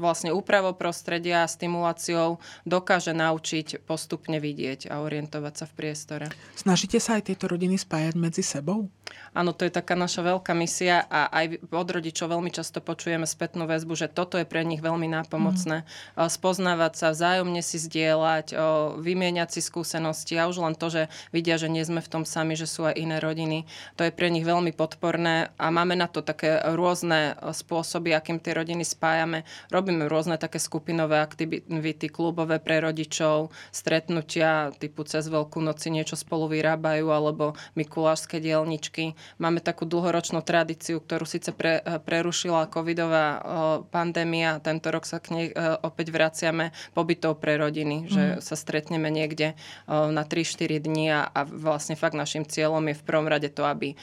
vlastne 0.00 0.32
úpravou 0.32 0.72
prostredia 0.72 1.44
a 1.44 1.50
stimuláciou 1.50 2.40
dokáže 2.64 3.12
naučiť 3.12 3.84
postupne 3.84 4.40
vidieť 4.40 4.88
a 4.88 5.04
orientovať 5.04 5.54
sa 5.60 5.64
v 5.68 5.76
priestore. 5.76 6.26
Snažíte 6.56 6.96
sa 6.96 7.20
aj 7.20 7.28
tieto 7.28 7.44
rodiny 7.44 7.76
spájať 7.76 8.16
medzi 8.16 8.40
sebou? 8.40 8.88
Áno, 9.36 9.52
to 9.52 9.68
je 9.68 9.72
taká 9.72 9.92
naša 9.92 10.24
veľká 10.24 10.56
misia 10.56 11.04
a 11.04 11.28
aj 11.28 11.60
od 11.68 11.88
rodičov 11.88 12.32
veľmi 12.32 12.48
často 12.48 12.80
počujeme 12.80 13.28
spätnú 13.28 13.68
väzbu, 13.68 13.92
že 13.92 14.08
toto 14.08 14.40
je 14.40 14.48
pre 14.48 14.64
nich 14.64 14.80
veľmi 14.80 15.04
nápomocné. 15.04 15.84
Mm. 15.84 16.28
Spoznávať 16.28 16.92
sa, 16.96 17.06
vzájomne 17.12 17.60
si 17.60 17.76
zdieľať, 17.76 18.56
vymieňať 19.00 19.48
si 19.52 19.60
skúsenosti 19.60 20.40
a 20.40 20.48
už 20.48 20.64
len 20.64 20.74
to, 20.76 20.88
že 20.88 21.02
vidia, 21.32 21.60
že 21.60 21.68
nie 21.68 21.84
sme 21.84 22.00
v 22.00 22.08
tom 22.08 22.24
sami, 22.24 22.56
že 22.56 22.68
sú 22.68 22.88
aj 22.88 22.96
iné 22.96 23.20
rodiny. 23.20 23.68
To 24.00 24.04
je 24.08 24.12
pre 24.12 24.32
nich 24.32 24.44
veľmi 24.44 24.72
podporné 24.72 25.52
a 25.56 25.66
máme 25.68 25.97
máme 25.98 26.06
na 26.06 26.14
to 26.14 26.22
také 26.22 26.62
rôzne 26.78 27.34
spôsoby, 27.42 28.14
akým 28.14 28.38
tie 28.38 28.54
rodiny 28.54 28.86
spájame. 28.86 29.42
Robíme 29.74 30.06
rôzne 30.06 30.38
také 30.38 30.62
skupinové 30.62 31.18
aktivity, 31.18 32.06
klubové 32.06 32.62
pre 32.62 32.78
rodičov, 32.78 33.50
stretnutia 33.74 34.70
typu 34.78 35.02
cez 35.02 35.26
Veľkú 35.26 35.58
noci 35.58 35.90
niečo 35.90 36.14
spolu 36.14 36.46
vyrábajú, 36.46 37.10
alebo 37.10 37.58
mikulášske 37.74 38.38
dielničky. 38.38 39.18
Máme 39.42 39.58
takú 39.58 39.90
dlhoročnú 39.90 40.38
tradíciu, 40.46 41.02
ktorú 41.02 41.26
síce 41.26 41.50
pre, 41.50 41.82
prerušila 41.82 42.70
covidová 42.70 43.42
pandémia. 43.90 44.62
Tento 44.62 44.94
rok 44.94 45.02
sa 45.02 45.18
k 45.18 45.34
nej 45.34 45.46
opäť 45.82 46.14
vraciame 46.14 46.70
pobytov 46.94 47.42
pre 47.42 47.58
rodiny, 47.58 48.06
že 48.06 48.22
mm. 48.38 48.40
sa 48.40 48.54
stretneme 48.54 49.10
niekde 49.10 49.58
na 49.90 50.22
3-4 50.22 50.78
dní 50.78 51.10
a, 51.10 51.26
a 51.26 51.42
vlastne 51.42 51.98
fakt 51.98 52.14
našim 52.14 52.46
cieľom 52.46 52.86
je 52.86 52.94
v 52.94 53.02
prvom 53.02 53.26
rade 53.26 53.50
to, 53.50 53.66
aby 53.66 53.98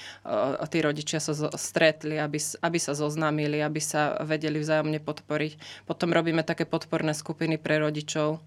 tí 0.67 0.77
rodičia 0.83 1.23
sa 1.23 1.31
stretli, 1.75 2.15
aby, 2.15 2.39
aby 2.39 2.79
sa 2.79 2.95
zoznámili, 2.95 3.59
aby 3.59 3.83
sa 3.83 4.15
vedeli 4.23 4.63
vzájomne 4.63 5.03
podporiť. 5.03 5.83
Potom 5.83 6.15
robíme 6.15 6.39
také 6.47 6.63
podporné 6.63 7.11
skupiny 7.11 7.59
pre 7.59 7.83
rodičov, 7.83 8.39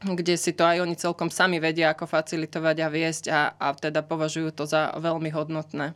kde 0.00 0.40
si 0.40 0.56
to 0.56 0.64
aj 0.64 0.80
oni 0.80 0.96
celkom 0.96 1.28
sami 1.28 1.60
vedia, 1.60 1.92
ako 1.92 2.08
facilitovať 2.08 2.76
a 2.80 2.88
viesť 2.88 3.24
a, 3.28 3.40
a 3.52 3.76
teda 3.76 4.00
považujú 4.00 4.56
to 4.56 4.64
za 4.64 4.96
veľmi 4.96 5.28
hodnotné. 5.28 5.92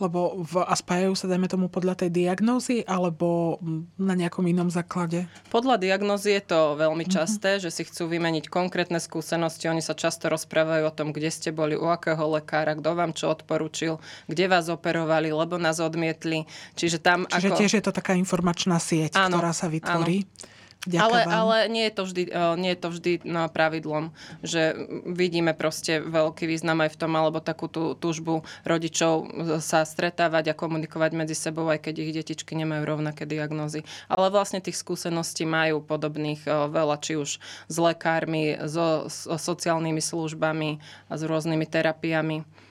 Lebo 0.00 0.40
v, 0.40 0.64
a 0.64 0.72
spájajú 0.72 1.12
sa, 1.12 1.28
dajme 1.28 1.46
tomu, 1.46 1.68
podľa 1.68 2.04
tej 2.04 2.10
diagnózy 2.24 2.80
alebo 2.88 3.60
na 4.00 4.16
nejakom 4.16 4.48
inom 4.48 4.72
základe? 4.72 5.28
Podľa 5.52 5.76
diagnózy 5.76 6.40
je 6.40 6.42
to 6.48 6.80
veľmi 6.80 7.04
mhm. 7.04 7.12
časté, 7.12 7.50
mm-hmm. 7.56 7.64
že 7.68 7.70
si 7.70 7.82
chcú 7.84 8.08
vymeniť 8.08 8.48
konkrétne 8.48 8.96
skúsenosti. 8.96 9.68
Oni 9.68 9.84
sa 9.84 9.92
často 9.92 10.32
rozprávajú 10.32 10.88
o 10.88 10.96
tom, 10.96 11.12
kde 11.12 11.28
ste 11.28 11.52
boli, 11.52 11.76
u 11.76 11.86
akého 11.92 12.24
lekára, 12.32 12.72
kto 12.74 12.96
vám 12.96 13.12
čo 13.12 13.28
odporúčil, 13.28 14.00
kde 14.26 14.48
vás 14.48 14.72
operovali, 14.72 15.28
lebo 15.30 15.60
nás 15.60 15.78
odmietli. 15.78 16.48
Čiže 16.74 16.98
tam 16.98 17.28
Čiže 17.28 17.52
ako... 17.52 17.58
tiež 17.60 17.72
je 17.76 17.84
to 17.84 17.92
taká 17.92 18.16
informačná 18.16 18.80
sieť, 18.80 19.20
áno, 19.20 19.36
ktorá 19.36 19.52
sa 19.52 19.68
vytvorí. 19.68 20.24
Áno. 20.24 20.58
Ale, 20.88 21.28
ale 21.28 21.56
nie 21.68 21.84
je 21.84 21.92
to 21.92 22.02
vždy, 22.08 22.22
eh, 22.32 22.54
nie 22.56 22.72
je 22.72 22.80
to 22.80 22.88
vždy 22.88 23.12
pravidlom, 23.52 24.16
že 24.40 24.72
vidíme 25.04 25.52
proste 25.52 26.00
veľký 26.00 26.48
význam 26.48 26.80
aj 26.80 26.96
v 26.96 26.98
tom, 27.04 27.12
alebo 27.12 27.44
takú 27.44 27.68
tú 27.68 27.92
túžbu 27.92 28.48
rodičov 28.64 29.28
sa 29.60 29.84
stretávať 29.84 30.52
a 30.52 30.58
komunikovať 30.58 31.10
medzi 31.12 31.36
sebou, 31.36 31.68
aj 31.68 31.84
keď 31.84 31.94
ich 32.00 32.16
detičky 32.16 32.56
nemajú 32.56 32.88
rovnaké 32.88 33.28
diagnózy. 33.28 33.84
Ale 34.08 34.32
vlastne 34.32 34.64
tých 34.64 34.80
skúseností 34.80 35.44
majú 35.44 35.84
podobných 35.84 36.48
eh, 36.48 36.52
veľa, 36.72 36.96
či 37.04 37.20
už 37.20 37.36
s 37.68 37.76
lekármi, 37.76 38.56
so, 38.64 39.04
so 39.12 39.36
sociálnymi 39.36 40.00
službami 40.00 40.80
a 41.08 41.12
s 41.12 41.22
rôznymi 41.28 41.66
terapiami. 41.68 42.69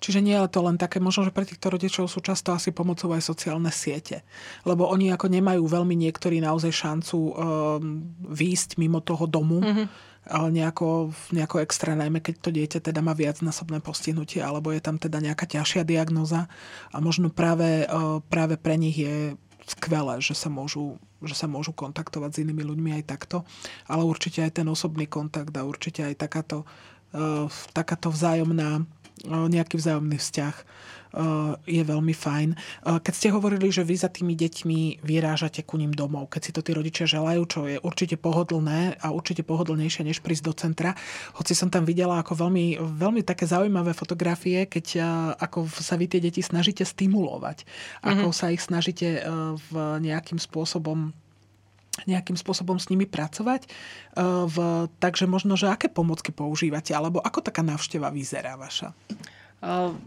Čiže 0.00 0.20
nie 0.20 0.36
je 0.36 0.52
to 0.52 0.60
len 0.64 0.76
také, 0.76 1.00
možno, 1.00 1.24
že 1.24 1.34
pre 1.34 1.48
týchto 1.48 1.72
rodičov 1.72 2.08
sú 2.08 2.20
často 2.20 2.52
asi 2.52 2.72
pomocou 2.72 3.12
aj 3.16 3.24
sociálne 3.24 3.72
siete. 3.72 4.22
Lebo 4.64 4.88
oni 4.88 5.12
ako 5.12 5.32
nemajú 5.32 5.64
veľmi 5.64 5.96
niektorí 5.96 6.40
naozaj 6.40 6.72
šancu 6.72 7.16
um, 7.16 7.32
výjsť 8.28 8.76
mimo 8.76 9.00
toho 9.00 9.24
domu, 9.24 9.60
mm-hmm. 9.64 9.86
ale 10.28 10.48
nejako, 10.52 11.12
nejako 11.32 11.64
extra, 11.64 11.96
najmä 11.96 12.20
keď 12.20 12.34
to 12.40 12.50
dieťa 12.52 12.78
teda 12.84 13.00
má 13.00 13.16
viacnásobné 13.16 13.80
postihnutie, 13.80 14.44
alebo 14.44 14.72
je 14.72 14.84
tam 14.84 15.00
teda 15.00 15.20
nejaká 15.20 15.48
ťažšia 15.48 15.88
diagnoza. 15.88 16.48
A 16.92 16.96
možno 17.00 17.32
práve, 17.32 17.88
uh, 17.88 18.20
práve 18.28 18.60
pre 18.60 18.76
nich 18.76 19.00
je 19.00 19.36
skvelé, 19.64 20.20
že 20.20 20.36
sa 20.36 20.52
môžu 20.52 21.00
že 21.20 21.36
sa 21.36 21.44
môžu 21.44 21.76
kontaktovať 21.76 22.32
s 22.32 22.40
inými 22.40 22.64
ľuďmi 22.64 22.96
aj 22.96 23.04
takto, 23.04 23.44
ale 23.92 24.08
určite 24.08 24.40
aj 24.40 24.56
ten 24.56 24.64
osobný 24.72 25.04
kontakt 25.04 25.52
a 25.52 25.68
určite 25.68 26.00
aj 26.00 26.16
takáto, 26.16 26.64
uh, 27.12 27.44
takáto 27.76 28.08
vzájomná 28.08 28.88
nejaký 29.26 29.76
vzájomný 29.76 30.16
vzťah 30.20 30.56
je 31.66 31.82
veľmi 31.82 32.14
fajn. 32.14 32.54
Keď 33.02 33.14
ste 33.18 33.34
hovorili, 33.34 33.74
že 33.74 33.82
vy 33.82 33.98
za 33.98 34.06
tými 34.06 34.38
deťmi 34.38 35.02
vyrážate 35.02 35.66
ku 35.66 35.74
ním 35.74 35.90
domov, 35.90 36.30
keď 36.30 36.40
si 36.46 36.54
to 36.54 36.62
tí 36.62 36.70
rodičia 36.70 37.02
želajú, 37.02 37.42
čo 37.50 37.60
je 37.66 37.82
určite 37.82 38.14
pohodlné 38.14 38.94
a 39.02 39.10
určite 39.10 39.42
pohodlnejšie, 39.42 40.06
než 40.06 40.22
prísť 40.22 40.44
do 40.46 40.54
centra. 40.54 40.94
Hoci 41.34 41.58
som 41.58 41.66
tam 41.66 41.82
videla 41.82 42.22
ako 42.22 42.46
veľmi, 42.46 42.78
veľmi 42.78 43.26
také 43.26 43.42
zaujímavé 43.50 43.90
fotografie, 43.90 44.70
keď 44.70 45.02
ako 45.42 45.66
sa 45.66 45.98
vy 45.98 46.06
tie 46.06 46.22
deti 46.22 46.46
snažíte 46.46 46.86
stimulovať, 46.86 47.66
ako 48.06 48.30
mm-hmm. 48.30 48.38
sa 48.46 48.54
ich 48.54 48.62
snažíte 48.62 49.26
v 49.66 49.72
nejakým 49.98 50.38
spôsobom 50.38 51.10
nejakým 52.06 52.38
spôsobom 52.38 52.78
s 52.78 52.88
nimi 52.88 53.04
pracovať. 53.04 53.66
V, 54.46 54.56
takže 55.02 55.26
možno, 55.26 55.58
že 55.58 55.68
aké 55.68 55.90
pomocky 55.90 56.30
používate, 56.30 56.94
alebo 56.94 57.20
ako 57.20 57.44
taká 57.44 57.60
návšteva 57.66 58.08
vyzerá 58.14 58.54
vaša? 58.56 58.94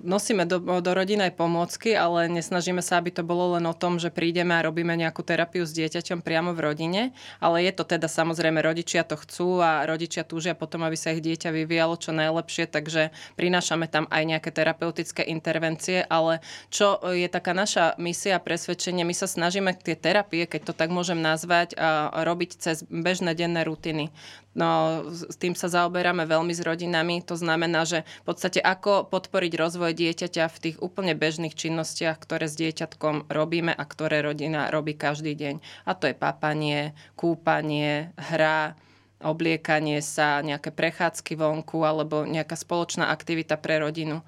Nosíme 0.01 0.49
do, 0.49 0.57
do 0.57 0.91
rodiny 0.97 1.29
aj 1.29 1.37
pomôcky, 1.37 1.93
ale 1.93 2.25
nesnažíme 2.25 2.81
sa, 2.81 2.97
aby 2.97 3.13
to 3.13 3.21
bolo 3.21 3.53
len 3.53 3.61
o 3.69 3.77
tom, 3.77 4.01
že 4.01 4.09
prídeme 4.09 4.57
a 4.57 4.65
robíme 4.65 4.97
nejakú 4.97 5.21
terapiu 5.21 5.61
s 5.61 5.77
dieťaťom 5.77 6.25
priamo 6.25 6.57
v 6.57 6.73
rodine, 6.73 7.01
ale 7.37 7.61
je 7.61 7.69
to 7.77 7.85
teda 7.85 8.09
samozrejme, 8.09 8.57
rodičia 8.65 9.05
to 9.05 9.13
chcú 9.13 9.61
a 9.61 9.85
rodičia 9.85 10.25
túžia 10.25 10.57
potom, 10.57 10.81
aby 10.81 10.97
sa 10.97 11.13
ich 11.13 11.21
dieťa 11.21 11.53
vyvíjalo 11.53 12.01
čo 12.01 12.09
najlepšie, 12.17 12.65
takže 12.65 13.13
prinášame 13.37 13.85
tam 13.85 14.09
aj 14.09 14.23
nejaké 14.25 14.49
terapeutické 14.49 15.21
intervencie, 15.29 16.01
ale 16.01 16.41
čo 16.73 16.97
je 17.13 17.29
taká 17.29 17.53
naša 17.53 17.93
misia 18.01 18.41
a 18.41 18.43
presvedčenie, 18.43 19.05
my 19.05 19.13
sa 19.13 19.29
snažíme 19.29 19.77
tie 19.77 19.93
terapie, 19.93 20.49
keď 20.49 20.61
to 20.65 20.73
tak 20.73 20.89
môžem 20.89 21.21
nazvať, 21.21 21.77
robiť 22.09 22.57
cez 22.57 22.81
bežné 22.89 23.37
denné 23.37 23.61
rutiny. 23.69 24.09
No, 24.53 25.01
s 25.09 25.33
tým 25.41 25.57
sa 25.57 25.65
zaoberáme 25.65 26.29
veľmi 26.29 26.53
s 26.53 26.61
rodinami. 26.61 27.25
To 27.25 27.33
znamená, 27.33 27.89
že 27.89 28.05
v 28.21 28.25
podstate 28.29 28.61
ako 28.61 29.09
podporiť 29.09 29.57
rozvoj 29.57 29.97
dieťaťa 29.97 30.45
v 30.45 30.61
tých 30.61 30.77
úplne 30.77 31.17
bežných 31.17 31.57
činnostiach, 31.57 32.21
ktoré 32.21 32.45
s 32.45 32.53
dieťatkom 32.61 33.33
robíme 33.33 33.73
a 33.73 33.83
ktoré 33.83 34.21
rodina 34.21 34.69
robí 34.69 34.93
každý 34.93 35.33
deň. 35.33 35.55
A 35.89 35.97
to 35.97 36.05
je 36.05 36.13
papanie, 36.13 36.93
kúpanie, 37.17 38.13
hra, 38.13 38.77
obliekanie 39.25 40.05
sa, 40.05 40.45
nejaké 40.45 40.69
prechádzky 40.69 41.33
vonku 41.33 41.81
alebo 41.81 42.21
nejaká 42.27 42.53
spoločná 42.53 43.09
aktivita 43.09 43.57
pre 43.57 43.81
rodinu. 43.81 44.21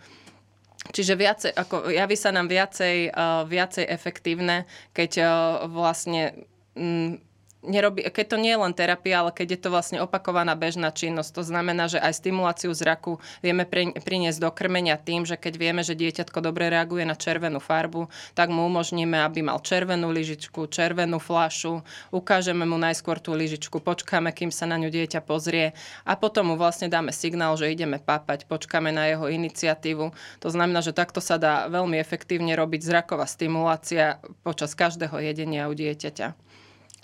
Čiže 0.89 1.13
viacej, 1.17 1.51
ako, 1.53 1.89
javí 1.89 2.17
sa 2.17 2.29
nám 2.29 2.45
viacej, 2.49 3.09
uh, 3.09 3.45
viacej 3.45 3.85
efektívne, 3.89 4.69
keď 4.93 5.11
uh, 5.21 5.29
vlastne 5.65 6.45
mm, 6.77 7.24
nerobí, 7.65 8.05
keď 8.07 8.25
to 8.31 8.37
nie 8.37 8.53
je 8.53 8.61
len 8.61 8.73
terapia, 8.73 9.25
ale 9.25 9.33
keď 9.33 9.47
je 9.57 9.59
to 9.65 9.69
vlastne 9.73 9.99
opakovaná 9.99 10.53
bežná 10.53 10.93
činnosť. 10.93 11.35
To 11.35 11.43
znamená, 11.43 11.89
že 11.89 11.99
aj 11.99 12.21
stimuláciu 12.21 12.71
zraku 12.71 13.17
vieme 13.41 13.65
priniesť 13.97 14.39
do 14.39 14.49
krmenia 14.53 14.95
tým, 14.95 15.25
že 15.25 15.35
keď 15.35 15.53
vieme, 15.57 15.81
že 15.81 15.97
dieťatko 15.97 16.39
dobre 16.39 16.69
reaguje 16.69 17.03
na 17.03 17.17
červenú 17.17 17.57
farbu, 17.59 18.07
tak 18.37 18.53
mu 18.53 18.69
umožníme, 18.69 19.17
aby 19.25 19.41
mal 19.41 19.59
červenú 19.59 20.13
lyžičku, 20.13 20.69
červenú 20.69 21.17
flašu, 21.17 21.81
ukážeme 22.13 22.63
mu 22.63 22.77
najskôr 22.77 23.17
tú 23.17 23.33
lyžičku, 23.33 23.81
počkáme, 23.81 24.31
kým 24.31 24.53
sa 24.53 24.69
na 24.69 24.77
ňu 24.77 24.93
dieťa 24.93 25.25
pozrie 25.25 25.73
a 26.05 26.13
potom 26.13 26.53
mu 26.53 26.55
vlastne 26.55 26.87
dáme 26.87 27.09
signál, 27.09 27.57
že 27.57 27.73
ideme 27.73 27.97
papať, 27.97 28.45
počkáme 28.45 28.93
na 28.93 29.09
jeho 29.09 29.25
iniciatívu. 29.27 30.13
To 30.41 30.49
znamená, 30.53 30.85
že 30.85 30.93
takto 30.93 31.19
sa 31.19 31.41
dá 31.41 31.65
veľmi 31.67 31.97
efektívne 31.97 32.53
robiť 32.53 32.81
zraková 32.85 33.25
stimulácia 33.25 34.21
počas 34.45 34.77
každého 34.77 35.17
jedenia 35.17 35.65
u 35.65 35.73
dieťaťa. 35.73 36.45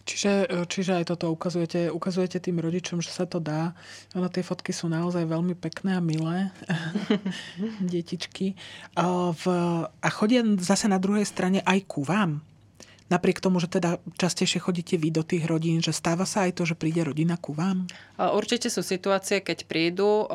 Čiže, 0.01 0.65
čiže 0.67 0.91
aj 1.01 1.05
toto 1.13 1.29
ukazujete, 1.29 1.93
ukazujete 1.93 2.41
tým 2.41 2.59
rodičom, 2.59 2.99
že 2.99 3.13
sa 3.13 3.29
to 3.29 3.37
dá. 3.37 3.73
Ono 4.17 4.27
tie 4.27 4.41
fotky 4.41 4.73
sú 4.73 4.89
naozaj 4.89 5.23
veľmi 5.29 5.53
pekné 5.53 5.97
a 5.97 6.01
milé. 6.01 6.49
Detičky. 7.91 8.57
A, 8.97 9.31
v, 9.31 9.43
a 9.87 10.09
chodia 10.09 10.41
zase 10.59 10.89
na 10.89 10.97
druhej 10.97 11.25
strane 11.25 11.61
aj 11.63 11.79
ku 11.85 12.01
vám 12.01 12.41
napriek 13.11 13.43
tomu, 13.43 13.59
že 13.59 13.67
teda 13.67 13.99
častejšie 14.15 14.63
chodíte 14.63 14.95
vy 14.95 15.11
do 15.11 15.27
tých 15.27 15.43
rodín, 15.43 15.83
že 15.83 15.91
stáva 15.91 16.23
sa 16.23 16.47
aj 16.47 16.55
to, 16.55 16.63
že 16.63 16.79
príde 16.79 17.03
rodina 17.03 17.35
ku 17.35 17.51
vám? 17.51 17.91
Určite 18.15 18.71
sú 18.71 18.79
situácie, 18.79 19.43
keď 19.43 19.67
prídu. 19.67 20.29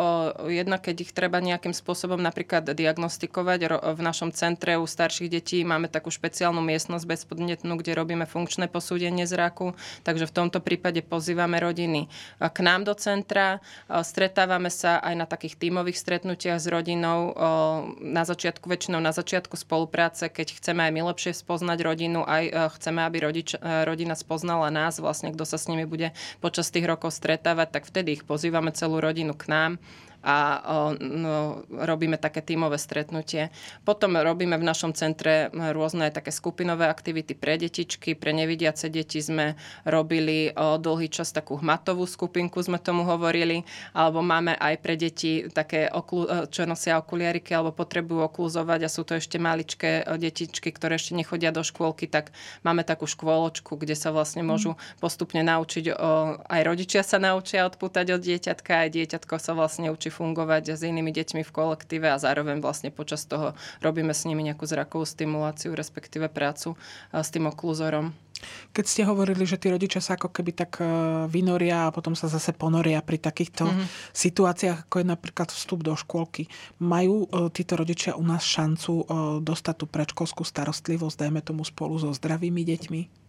Jedna, 0.50 0.76
keď 0.76 1.08
ich 1.08 1.12
treba 1.16 1.40
nejakým 1.40 1.72
spôsobom 1.72 2.20
napríklad 2.20 2.68
diagnostikovať. 2.68 3.80
V 3.96 4.00
našom 4.02 4.34
centre 4.34 4.76
u 4.76 4.84
starších 4.84 5.30
detí 5.30 5.62
máme 5.62 5.88
takú 5.88 6.10
špeciálnu 6.10 6.60
miestnosť 6.60 7.06
bezpodnetnú, 7.06 7.78
kde 7.78 7.96
robíme 7.96 8.26
funkčné 8.26 8.66
posúdenie 8.68 9.24
zraku. 9.24 9.78
Takže 10.02 10.26
v 10.28 10.34
tomto 10.34 10.58
prípade 10.58 11.00
pozývame 11.00 11.62
rodiny 11.62 12.10
k 12.42 12.58
nám 12.60 12.84
do 12.84 12.92
centra. 12.98 13.62
Stretávame 13.86 14.68
sa 14.68 14.98
aj 14.98 15.14
na 15.14 15.26
takých 15.30 15.54
tímových 15.56 15.96
stretnutiach 15.96 16.58
s 16.58 16.66
rodinou. 16.66 17.32
Na 18.02 18.26
začiatku, 18.26 18.66
väčšinou 18.66 18.98
na 18.98 19.14
začiatku 19.14 19.54
spolupráce, 19.54 20.26
keď 20.26 20.58
chceme 20.58 20.82
aj 20.82 20.92
my 20.92 21.00
lepšie 21.14 21.32
spoznať 21.38 21.78
rodinu, 21.86 22.26
aj 22.26 22.65
chceme, 22.72 23.04
aby 23.04 23.22
rodič, 23.22 23.54
e, 23.54 23.58
rodina 23.86 24.14
spoznala 24.18 24.72
nás, 24.72 24.98
vlastne 24.98 25.30
kto 25.34 25.44
sa 25.46 25.58
s 25.60 25.68
nimi 25.70 25.86
bude 25.86 26.14
počas 26.38 26.70
tých 26.70 26.86
rokov 26.86 27.14
stretávať, 27.14 27.68
tak 27.70 27.82
vtedy 27.86 28.20
ich 28.20 28.26
pozývame 28.26 28.74
celú 28.74 28.98
rodinu 28.98 29.34
k 29.34 29.48
nám 29.50 29.72
a 30.22 30.62
no, 31.00 31.64
robíme 31.68 32.16
také 32.16 32.40
tímové 32.40 32.78
stretnutie. 32.80 33.50
Potom 33.84 34.16
robíme 34.16 34.56
v 34.56 34.68
našom 34.68 34.92
centre 34.96 35.48
rôzne 35.52 36.08
také 36.12 36.32
skupinové 36.32 36.88
aktivity 36.88 37.36
pre 37.36 37.56
detičky, 37.56 38.14
pre 38.16 38.32
nevidiace 38.32 38.88
deti 38.88 39.20
sme 39.20 39.58
robili 39.84 40.52
dlhý 40.56 41.08
čas 41.12 41.32
takú 41.32 41.58
hmatovú 41.60 42.04
skupinku, 42.08 42.60
sme 42.62 42.80
tomu 42.80 43.04
hovorili, 43.04 43.62
alebo 43.92 44.20
máme 44.22 44.56
aj 44.56 44.74
pre 44.80 44.94
deti 44.96 45.46
také, 45.50 45.88
oklu, 45.90 46.48
čo 46.50 46.64
nosia 46.68 46.98
okuliariky 47.00 47.52
alebo 47.52 47.72
potrebujú 47.72 48.26
okluzovať 48.26 48.80
a 48.86 48.92
sú 48.92 49.02
to 49.06 49.16
ešte 49.16 49.40
maličké 49.40 50.04
detičky, 50.18 50.70
ktoré 50.70 50.98
ešte 50.98 51.16
nechodia 51.16 51.54
do 51.54 51.62
škôlky, 51.64 52.10
tak 52.10 52.34
máme 52.62 52.82
takú 52.82 53.08
škôločku, 53.08 53.78
kde 53.78 53.94
sa 53.94 54.10
vlastne 54.10 54.42
môžu 54.42 54.74
mhm. 54.74 55.00
postupne 55.00 55.42
naučiť, 55.42 55.84
o, 55.92 56.40
aj 56.46 56.60
rodičia 56.62 57.02
sa 57.06 57.16
naučia 57.22 57.66
odpútať 57.66 58.16
od 58.16 58.20
dieťatka, 58.22 58.86
aj 58.86 58.90
dieťatko 58.92 59.34
sa 59.38 59.52
vlastne 59.56 59.88
učí 59.90 60.05
fungovať 60.08 60.78
s 60.78 60.82
inými 60.86 61.12
deťmi 61.12 61.42
v 61.42 61.54
kolektíve 61.54 62.08
a 62.10 62.20
zároveň 62.20 62.58
vlastne 62.60 62.94
počas 62.94 63.24
toho 63.24 63.52
robíme 63.80 64.14
s 64.14 64.24
nimi 64.24 64.42
nejakú 64.46 64.64
zrakovú 64.64 65.04
stimuláciu, 65.04 65.74
respektíve 65.76 66.28
prácu 66.32 66.74
s 67.12 67.28
tým 67.30 67.48
okluzorom. 67.50 68.14
Keď 68.76 68.84
ste 68.84 69.02
hovorili, 69.08 69.48
že 69.48 69.56
tí 69.56 69.72
rodičia 69.72 70.04
sa 70.04 70.20
ako 70.20 70.28
keby 70.28 70.52
tak 70.52 70.76
e, 70.78 70.84
vynoria 71.24 71.88
a 71.88 71.94
potom 71.94 72.12
sa 72.12 72.28
zase 72.28 72.52
ponoria 72.52 73.00
pri 73.00 73.16
takýchto 73.16 73.64
mm-hmm. 73.64 73.86
situáciách, 74.12 74.78
ako 74.86 74.96
je 75.00 75.06
napríklad 75.08 75.48
vstup 75.48 75.80
do 75.80 75.96
škôlky, 75.96 76.44
majú 76.76 77.24
e, 77.24 77.48
títo 77.48 77.80
rodičia 77.80 78.12
u 78.12 78.24
nás 78.24 78.44
šancu 78.44 79.08
dostať 79.40 79.74
tú 79.80 79.86
predškolskú 79.88 80.44
starostlivosť, 80.44 81.16
dajme 81.26 81.40
tomu 81.40 81.64
spolu 81.64 81.96
so 81.96 82.12
zdravými 82.12 82.60
deťmi? 82.60 83.25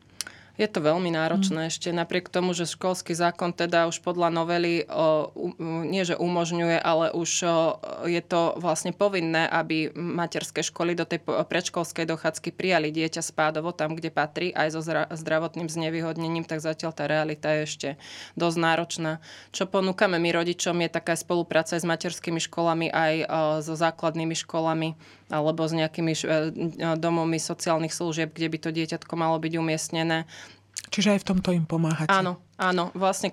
Je 0.58 0.66
to 0.66 0.82
veľmi 0.82 1.14
náročné 1.14 1.66
mm. 1.66 1.70
ešte 1.70 1.90
napriek 1.94 2.34
tomu, 2.34 2.58
že 2.58 2.66
školský 2.66 3.14
zákon 3.14 3.54
teda 3.54 3.86
už 3.86 4.02
podľa 4.02 4.34
novely 4.34 4.90
o, 4.90 5.30
nie 5.86 6.02
že 6.02 6.18
umožňuje, 6.18 6.82
ale 6.82 7.14
už 7.14 7.30
o, 7.46 7.50
je 8.10 8.18
to 8.26 8.58
vlastne 8.58 8.90
povinné, 8.90 9.46
aby 9.46 9.94
materské 9.94 10.66
školy 10.66 10.98
do 10.98 11.06
tej 11.06 11.22
predškolskej 11.24 12.10
dochádzky 12.10 12.50
prijali 12.58 12.90
dieťa 12.90 13.22
spádovo 13.22 13.70
tam, 13.70 13.94
kde 13.94 14.10
patrí, 14.10 14.50
aj 14.50 14.74
so 14.74 14.82
zdravotným 15.14 15.70
znevýhodnením, 15.70 16.44
tak 16.50 16.66
zatiaľ 16.66 16.92
tá 16.98 17.06
realita 17.06 17.54
je 17.54 17.62
ešte 17.70 17.90
dosť 18.34 18.58
náročná. 18.58 19.12
Čo 19.54 19.70
ponúkame 19.70 20.18
my 20.18 20.42
rodičom 20.42 20.82
je 20.82 20.90
taká 20.90 21.14
spolupráca 21.14 21.78
s 21.78 21.86
materskými 21.86 22.42
školami 22.42 22.90
aj 22.90 23.14
o, 23.14 23.26
so 23.62 23.78
základnými 23.78 24.34
školami 24.34 24.98
alebo 25.28 25.68
s 25.68 25.74
nejakými 25.76 26.14
e, 26.16 26.26
domovmi 26.96 27.40
sociálnych 27.40 27.92
služieb, 27.92 28.32
kde 28.32 28.48
by 28.48 28.58
to 28.64 28.70
dieťatko 28.72 29.14
malo 29.20 29.36
byť 29.38 29.54
umiestnené. 29.60 30.24
Čiže 30.88 31.18
aj 31.18 31.20
v 31.24 31.28
tomto 31.36 31.50
im 31.52 31.68
pomáhate. 31.68 32.12
Áno, 32.12 32.40
Áno, 32.58 32.90
vlastne 32.98 33.30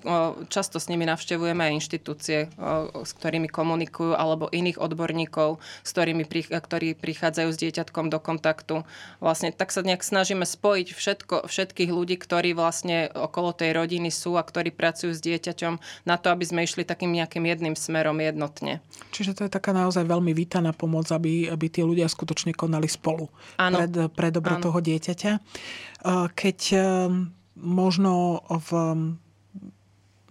často 0.53 0.77
s 0.77 0.93
nimi 0.93 1.09
navštevujeme 1.09 1.65
aj 1.65 1.73
inštitúcie, 1.81 2.53
s 2.93 3.11
ktorými 3.17 3.49
komunikujú, 3.49 4.13
alebo 4.13 4.53
iných 4.53 4.77
odborníkov, 4.77 5.65
s 5.81 5.91
ktorými, 5.97 6.29
ktorí 6.53 6.93
prichádzajú 6.93 7.49
s 7.49 7.57
dieťatkom 7.57 8.13
do 8.13 8.21
kontaktu. 8.21 8.85
Vlastne 9.25 9.49
tak 9.49 9.73
sa 9.73 9.81
nejak 9.81 10.05
snažíme 10.05 10.45
spojiť 10.45 10.89
všetko, 10.93 11.35
všetkých 11.49 11.89
ľudí, 11.89 12.21
ktorí 12.21 12.53
vlastne 12.53 13.09
okolo 13.17 13.57
tej 13.57 13.73
rodiny 13.73 14.13
sú 14.13 14.37
a 14.37 14.45
ktorí 14.45 14.77
pracujú 14.77 15.17
s 15.17 15.25
dieťaťom 15.25 16.05
na 16.05 16.21
to, 16.21 16.29
aby 16.29 16.45
sme 16.45 16.69
išli 16.69 16.85
takým 16.85 17.09
nejakým 17.17 17.49
jedným 17.49 17.81
smerom 17.81 18.21
jednotne. 18.21 18.85
Čiže 19.17 19.41
to 19.41 19.49
je 19.49 19.51
taká 19.57 19.73
naozaj 19.73 20.05
veľmi 20.05 20.37
vítaná 20.37 20.77
pomoc, 20.77 21.09
aby, 21.09 21.49
aby 21.49 21.67
tí 21.73 21.81
ľudia 21.81 22.13
skutočne 22.13 22.53
konali 22.53 22.93
spolu 22.93 23.33
Áno. 23.57 23.81
Pred, 23.81 24.13
pre 24.13 24.29
dobro 24.29 24.61
Áno. 24.61 24.69
toho 24.69 24.85
dieťaťa. 24.85 25.33
Keď 26.29 26.59
možno 27.55 28.43
v 28.51 28.71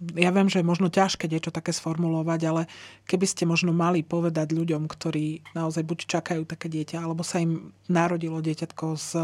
ja 0.00 0.30
viem, 0.34 0.50
že 0.50 0.58
je 0.60 0.66
možno 0.66 0.90
ťažké 0.90 1.30
niečo 1.30 1.54
také 1.54 1.70
sformulovať, 1.70 2.40
ale 2.50 2.62
keby 3.06 3.26
ste 3.30 3.46
možno 3.46 3.70
mali 3.70 4.02
povedať 4.02 4.50
ľuďom, 4.50 4.90
ktorí 4.90 5.54
naozaj 5.54 5.86
buď 5.86 5.98
čakajú 6.10 6.42
také 6.42 6.66
dieťa, 6.66 6.98
alebo 6.98 7.22
sa 7.22 7.38
im 7.38 7.70
narodilo 7.86 8.42
dieťatko 8.42 8.84
s 8.98 9.14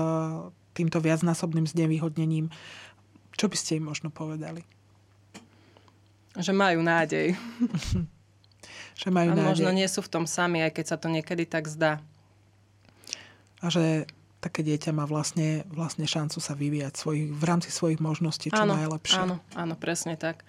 týmto 0.73 1.03
viacnásobným 1.03 1.67
znevýhodnením, 1.67 2.49
čo 3.35 3.51
by 3.51 3.57
ste 3.59 3.83
im 3.83 3.91
možno 3.91 4.15
povedali? 4.15 4.63
Že 6.39 6.55
majú 6.55 6.79
nádej. 6.87 7.35
že 9.01 9.09
majú 9.11 9.31
A 9.33 9.35
nádej. 9.35 9.49
možno 9.51 9.71
nie 9.75 9.89
sú 9.91 10.07
v 10.07 10.13
tom 10.13 10.25
sami, 10.31 10.63
aj 10.63 10.79
keď 10.79 10.85
sa 10.87 10.97
to 11.01 11.11
niekedy 11.11 11.49
tak 11.51 11.67
zdá. 11.67 11.99
A 13.59 13.67
že 13.69 14.07
také 14.41 14.65
dieťa 14.65 14.97
má 14.97 15.05
vlastne, 15.05 15.69
vlastne 15.69 16.09
šancu 16.09 16.41
sa 16.41 16.57
vyvíjať 16.57 16.97
svojich, 16.97 17.29
v 17.29 17.45
rámci 17.45 17.69
svojich 17.69 18.01
možností 18.01 18.49
čo 18.49 18.65
áno, 18.65 18.73
najlepšie. 18.73 19.21
Áno, 19.21 19.37
áno, 19.53 19.75
presne 19.77 20.17
tak 20.17 20.49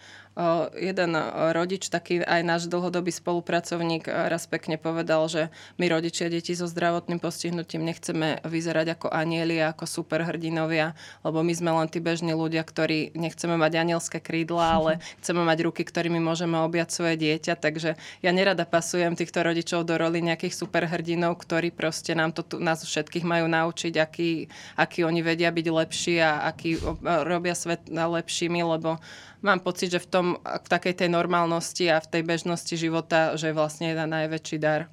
jeden 0.79 1.11
rodič, 1.51 1.91
taký 1.91 2.23
aj 2.23 2.41
náš 2.47 2.61
dlhodobý 2.71 3.11
spolupracovník 3.11 4.07
raz 4.07 4.47
pekne 4.47 4.79
povedal, 4.79 5.27
že 5.27 5.51
my 5.75 5.91
rodičia 5.91 6.31
deti 6.31 6.55
so 6.55 6.71
zdravotným 6.71 7.19
postihnutím 7.19 7.83
nechceme 7.83 8.39
vyzerať 8.47 8.95
ako 8.95 9.07
anieli 9.11 9.59
ako 9.59 9.83
superhrdinovia, 9.83 10.95
lebo 11.27 11.43
my 11.43 11.51
sme 11.51 11.71
len 11.75 11.87
tí 11.91 11.99
bežní 11.99 12.31
ľudia, 12.31 12.63
ktorí 12.63 13.11
nechceme 13.11 13.59
mať 13.59 13.71
anielské 13.83 14.23
krídla, 14.23 14.79
ale 14.79 14.91
chceme 15.19 15.43
mať 15.43 15.67
ruky, 15.67 15.83
ktorými 15.83 16.23
môžeme 16.23 16.63
objať 16.63 16.95
svoje 16.95 17.19
dieťa. 17.19 17.59
Takže 17.59 17.99
ja 18.23 18.31
nerada 18.31 18.63
pasujem 18.63 19.19
týchto 19.19 19.43
rodičov 19.43 19.83
do 19.83 19.99
roli 19.99 20.23
nejakých 20.23 20.55
superhrdinov, 20.55 21.43
ktorí 21.43 21.75
proste 21.75 22.15
nám 22.15 22.31
to 22.31 22.47
tu, 22.47 22.55
nás 22.63 22.79
všetkých 22.79 23.27
majú 23.27 23.51
naučiť, 23.51 23.93
aký, 23.99 24.47
aký 24.79 25.03
oni 25.03 25.19
vedia 25.19 25.51
byť 25.51 25.67
lepší 25.67 26.23
a 26.23 26.47
aký 26.47 26.79
robia 27.03 27.51
svet 27.51 27.83
lepšími, 27.91 28.63
lebo 28.63 28.95
mám 29.41 29.59
pocit, 29.59 29.91
že 29.91 29.99
v, 29.99 30.07
tom, 30.07 30.20
v 30.41 30.67
takej 30.67 30.93
tej 31.05 31.09
normálnosti 31.09 31.89
a 31.89 32.01
v 32.01 32.07
tej 32.07 32.23
bežnosti 32.25 32.75
života, 32.75 33.35
že 33.35 33.53
vlastne 33.55 33.91
je 33.91 33.97
najväčší 33.97 34.57
dar. 34.61 34.87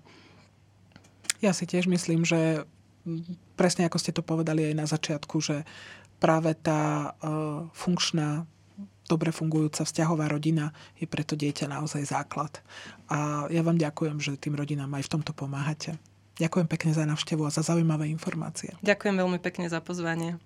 Ja 1.38 1.54
si 1.54 1.70
tiež 1.70 1.86
myslím, 1.86 2.26
že 2.26 2.66
presne 3.54 3.86
ako 3.86 3.98
ste 3.98 4.12
to 4.12 4.26
povedali 4.26 4.68
aj 4.68 4.74
na 4.74 4.86
začiatku, 4.86 5.38
že 5.38 5.62
práve 6.18 6.52
tá 6.58 7.14
uh, 7.14 7.70
funkčná 7.72 8.44
dobre 9.08 9.32
fungujúca 9.32 9.88
vzťahová 9.88 10.28
rodina 10.28 10.70
je 11.00 11.08
preto 11.08 11.32
dieťa 11.32 11.72
naozaj 11.72 12.04
základ. 12.04 12.60
A 13.08 13.48
ja 13.48 13.64
vám 13.64 13.80
ďakujem, 13.80 14.20
že 14.20 14.36
tým 14.36 14.54
rodinám 14.54 14.92
aj 15.00 15.08
v 15.08 15.12
tomto 15.16 15.32
pomáhate. 15.32 15.96
Ďakujem 16.38 16.68
pekne 16.70 16.92
za 16.94 17.08
návštevu 17.08 17.42
a 17.48 17.50
za 17.50 17.66
zaujímavé 17.66 18.06
informácie. 18.12 18.76
Ďakujem 18.84 19.16
veľmi 19.18 19.38
pekne 19.42 19.66
za 19.66 19.82
pozvanie. 19.82 20.38